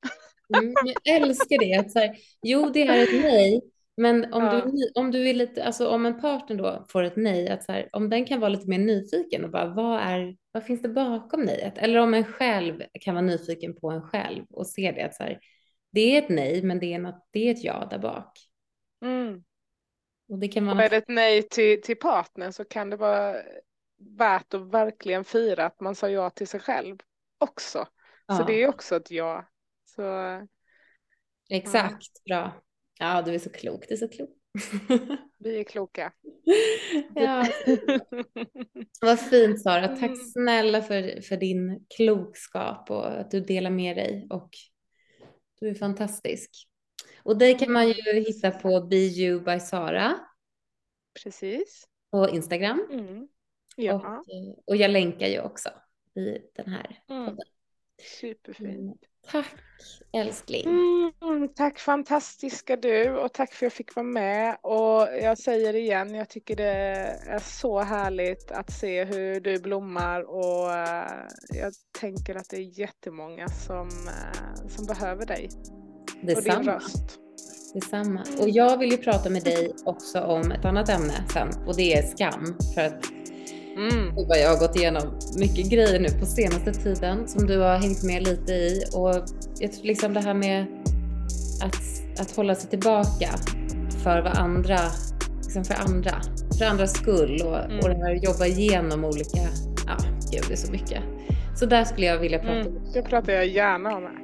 Mm, 0.57 0.73
jag 1.03 1.15
älskar 1.21 1.59
det. 1.59 1.73
Att 1.79 1.91
så 1.91 1.99
här, 1.99 2.15
jo, 2.41 2.69
det 2.69 2.87
är 2.87 3.03
ett 3.03 3.23
nej, 3.23 3.61
men 3.97 4.33
om, 4.33 4.43
ja. 4.43 4.65
du, 4.65 4.91
om 4.95 5.11
du 5.11 5.29
är 5.29 5.33
lite, 5.33 5.63
alltså 5.63 5.87
om 5.87 6.05
en 6.05 6.21
partner 6.21 6.55
då 6.55 6.85
får 6.89 7.03
ett 7.03 7.15
nej, 7.15 7.49
att 7.49 7.63
så 7.63 7.71
här, 7.71 7.89
om 7.91 8.09
den 8.09 8.25
kan 8.25 8.39
vara 8.39 8.49
lite 8.49 8.69
mer 8.69 8.79
nyfiken 8.79 9.43
och 9.43 9.51
bara 9.51 9.73
vad 9.73 9.99
är, 9.99 10.35
vad 10.51 10.63
finns 10.63 10.81
det 10.81 10.89
bakom 10.89 11.41
nejet? 11.41 11.77
Eller 11.77 11.99
om 11.99 12.13
en 12.13 12.23
själv 12.23 12.81
kan 13.01 13.15
vara 13.15 13.25
nyfiken 13.25 13.75
på 13.75 13.91
en 13.91 14.01
själv 14.01 14.45
och 14.49 14.67
se 14.67 14.91
det 14.91 15.01
att 15.01 15.15
så 15.15 15.23
här, 15.23 15.39
det 15.91 16.01
är 16.01 16.21
ett 16.21 16.29
nej, 16.29 16.63
men 16.63 16.79
det 16.79 16.93
är, 16.93 16.99
något, 16.99 17.27
det 17.31 17.47
är 17.47 17.51
ett 17.51 17.63
ja 17.63 17.87
där 17.89 17.99
bak. 17.99 18.39
Mm. 19.05 19.43
Och 20.29 20.39
det 20.39 20.47
kan 20.47 20.65
vara 20.65 20.75
och 20.75 20.83
är 20.83 20.89
det 20.89 20.97
ett 20.97 21.07
nej 21.07 21.43
till, 21.43 21.81
till 21.81 21.95
partnern 21.95 22.53
så 22.53 22.65
kan 22.65 22.89
det 22.89 22.95
vara 22.95 23.35
värt 24.17 24.53
att 24.53 24.73
verkligen 24.73 25.23
fira 25.23 25.65
att 25.65 25.79
man 25.79 25.95
sa 25.95 26.09
ja 26.09 26.29
till 26.29 26.47
sig 26.47 26.59
själv 26.59 26.97
också. 27.37 27.87
Ja. 28.27 28.37
Så 28.37 28.43
det 28.43 28.63
är 28.63 28.67
också 28.67 28.95
ett 28.95 29.11
ja. 29.11 29.45
Så, 29.85 30.03
Exakt, 31.49 32.07
ja. 32.23 32.35
bra. 32.35 32.61
Ja, 32.99 33.21
du 33.21 33.33
är 33.33 33.39
så 33.39 33.49
klok. 33.49 33.85
Du 33.87 33.93
är 33.93 33.97
så 33.97 34.07
klok. 34.07 34.29
Vi 35.39 35.59
är 35.59 35.63
kloka. 35.63 36.13
ja. 37.15 37.45
Vad 39.01 39.19
fint 39.19 39.61
Sara. 39.61 39.87
Tack 39.87 40.03
mm. 40.03 40.15
snälla 40.15 40.81
för, 40.81 41.21
för 41.21 41.37
din 41.37 41.85
klokskap 41.97 42.91
och 42.91 43.19
att 43.19 43.31
du 43.31 43.39
delar 43.39 43.69
med 43.71 43.97
dig. 43.97 44.27
Och 44.29 44.49
du 45.59 45.69
är 45.69 45.75
fantastisk. 45.75 46.67
Och 47.23 47.37
dig 47.37 47.57
kan 47.57 47.71
man 47.71 47.87
ju 47.87 47.93
hitta 48.13 48.51
på 48.51 48.81
Be 48.81 48.95
You 48.95 49.39
by 49.39 49.59
Sara. 49.59 50.19
Precis. 51.23 51.87
På 52.11 52.29
Instagram. 52.29 52.87
Mm. 52.91 53.27
Ja. 53.75 53.93
Och, 53.93 54.03
eh, 54.03 54.53
och 54.65 54.75
jag 54.75 54.91
länkar 54.91 55.27
ju 55.27 55.41
också 55.41 55.69
i 56.15 56.37
den 56.55 56.67
här 56.67 56.99
mm. 57.09 57.25
podden. 57.25 57.45
Superfint. 58.19 58.77
Mm. 58.77 58.97
Tack 59.31 59.55
älskling. 60.13 60.67
Mm, 61.21 61.49
tack 61.55 61.79
fantastiska 61.79 62.75
du 62.75 63.17
och 63.17 63.33
tack 63.33 63.53
för 63.53 63.65
att 63.65 63.71
jag 63.71 63.73
fick 63.73 63.95
vara 63.95 64.05
med. 64.05 64.57
Och 64.61 65.07
jag 65.21 65.37
säger 65.37 65.75
igen, 65.75 66.15
jag 66.15 66.29
tycker 66.29 66.55
det 66.55 66.75
är 67.27 67.39
så 67.39 67.79
härligt 67.79 68.51
att 68.51 68.71
se 68.71 69.03
hur 69.03 69.39
du 69.39 69.59
blommar 69.59 70.21
och 70.21 70.67
uh, 70.67 71.27
jag 71.49 71.73
tänker 71.99 72.35
att 72.35 72.49
det 72.49 72.57
är 72.57 72.79
jättemånga 72.79 73.47
som, 73.47 73.87
uh, 73.87 74.67
som 74.67 74.85
behöver 74.85 75.25
dig. 75.25 75.49
Detsamma. 76.23 76.57
Och 76.57 76.63
din 76.63 76.73
röst. 76.73 77.19
Detsamma. 77.73 78.23
Och 78.39 78.49
jag 78.49 78.77
vill 78.77 78.91
ju 78.91 78.97
prata 78.97 79.29
med 79.29 79.43
dig 79.43 79.73
också 79.85 80.21
om 80.21 80.51
ett 80.51 80.65
annat 80.65 80.89
ämne 80.89 81.23
sen 81.33 81.49
och 81.67 81.75
det 81.75 81.93
är 81.93 82.03
skam. 82.03 82.55
För 82.75 82.81
att 82.81 83.05
Mm. 83.77 84.13
Jag 84.27 84.49
har 84.49 84.59
gått 84.59 84.75
igenom 84.75 85.19
mycket 85.37 85.69
grejer 85.69 85.99
nu 85.99 86.09
på 86.19 86.25
senaste 86.25 86.73
tiden 86.73 87.27
som 87.27 87.47
du 87.47 87.59
har 87.59 87.77
hängt 87.77 88.03
med 88.03 88.23
lite 88.23 88.53
i 88.53 88.83
och 88.93 89.15
jag 89.59 89.71
tror 89.71 89.83
liksom 89.83 90.13
det 90.13 90.19
här 90.19 90.33
med 90.33 90.65
att, 91.61 92.19
att 92.21 92.35
hålla 92.35 92.55
sig 92.55 92.69
tillbaka 92.69 93.29
för 94.03 94.21
vad 94.21 94.37
andra, 94.37 94.79
liksom 95.43 95.63
för 95.63 95.73
andra, 95.73 96.21
för 96.59 96.65
andras 96.65 96.93
skull 96.93 97.41
och, 97.45 97.59
mm. 97.59 97.79
och 97.79 97.89
det 97.89 97.95
här 97.95 98.15
att 98.15 98.23
jobba 98.23 98.45
igenom 98.45 99.05
olika, 99.05 99.41
ja 99.87 99.97
gud 100.31 100.43
det 100.47 100.53
är 100.53 100.57
så 100.57 100.71
mycket. 100.71 101.03
Så 101.55 101.65
där 101.65 101.83
skulle 101.83 102.07
jag 102.07 102.19
vilja 102.19 102.39
prata 102.39 102.59
mm. 102.59 102.73
Det 102.93 103.01
pratar 103.01 103.33
jag 103.33 103.47
gärna 103.47 103.95
om. 103.95 104.22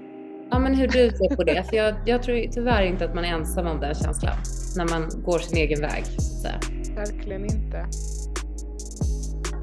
Ja 0.52 0.60
men 0.60 0.76
hur 0.76 0.88
du 0.88 1.10
ser 1.10 1.36
på 1.36 1.44
det, 1.44 1.64
för 1.70 1.78
jag, 1.78 1.96
jag 2.06 2.24
tror 2.24 2.52
tyvärr 2.52 2.84
inte 2.84 3.06
att 3.06 3.16
man 3.16 3.26
är 3.26 3.30
ensam 3.30 3.68
om 3.68 3.80
den 3.80 3.96
känslan 3.96 4.38
när 4.76 4.86
man 4.90 5.24
går 5.26 5.40
sin 5.40 5.58
egen 5.58 5.82
väg. 5.82 6.04
Så. 6.20 6.48
Verkligen 6.96 7.44
inte. 7.44 7.86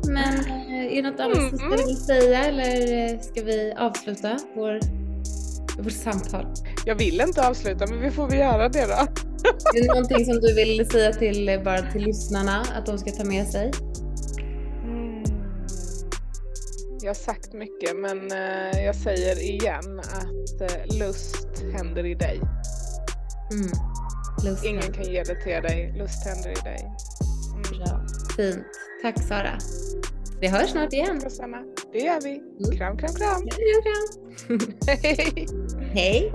Men 0.09 0.35
eh, 0.35 0.99
är 0.99 1.03
det 1.03 1.11
något 1.11 1.21
annat 1.21 1.39
mm. 1.39 1.59
som 1.59 1.71
du 1.71 1.77
vill 1.77 1.97
säga 1.97 2.45
eller 2.45 3.13
eh, 3.15 3.21
ska 3.21 3.43
vi 3.43 3.75
avsluta 3.79 4.39
vår, 4.55 4.81
vårt 5.83 5.93
samtal? 5.93 6.47
Jag 6.87 6.95
vill 6.95 7.21
inte 7.21 7.49
avsluta 7.49 7.87
men 7.87 8.01
vi 8.01 8.11
får 8.11 8.29
väl 8.29 8.39
göra 8.39 8.69
det 8.69 8.87
då. 8.87 9.07
Är 9.75 9.83
det 9.83 9.89
någonting 9.89 10.25
som 10.25 10.41
du 10.41 10.55
vill 10.55 10.89
säga 10.91 11.13
till, 11.13 11.49
eh, 11.49 11.63
bara 11.63 11.83
till 11.93 12.03
lyssnarna 12.03 12.65
att 12.79 12.87
de 12.87 12.99
ska 12.99 13.11
ta 13.11 13.25
med 13.25 13.47
sig? 13.47 13.73
Jag 17.07 17.11
har 17.11 17.15
sagt 17.15 17.53
mycket 17.53 17.97
men 17.97 18.29
jag 18.85 18.95
säger 18.95 19.43
igen 19.43 20.01
att 20.01 20.95
lust 20.99 21.63
händer 21.73 22.07
i 22.07 22.15
dig. 22.15 22.41
Mm. 23.53 23.71
Ingen 24.65 24.93
kan 24.93 25.05
ge 25.05 25.23
det 25.23 25.35
till 25.35 25.63
dig, 25.63 25.95
lust 25.99 26.27
händer 26.27 26.51
i 26.51 26.55
dig. 26.55 26.93
Mm. 27.53 27.63
Bra, 27.63 28.07
fint. 28.37 28.67
Tack 29.03 29.23
Sara. 29.23 29.59
Vi 30.41 30.49
hörs 30.49 30.71
snart 30.71 30.93
igen. 30.93 31.21
Det 31.93 31.99
gör 31.99 32.21
vi. 32.21 32.39
Mm. 32.65 32.77
Kram, 32.77 32.97
kram, 32.99 33.15
kram. 33.15 33.49
kram. 33.49 34.61
Hej. 35.03 35.47
Hej. 35.93 36.33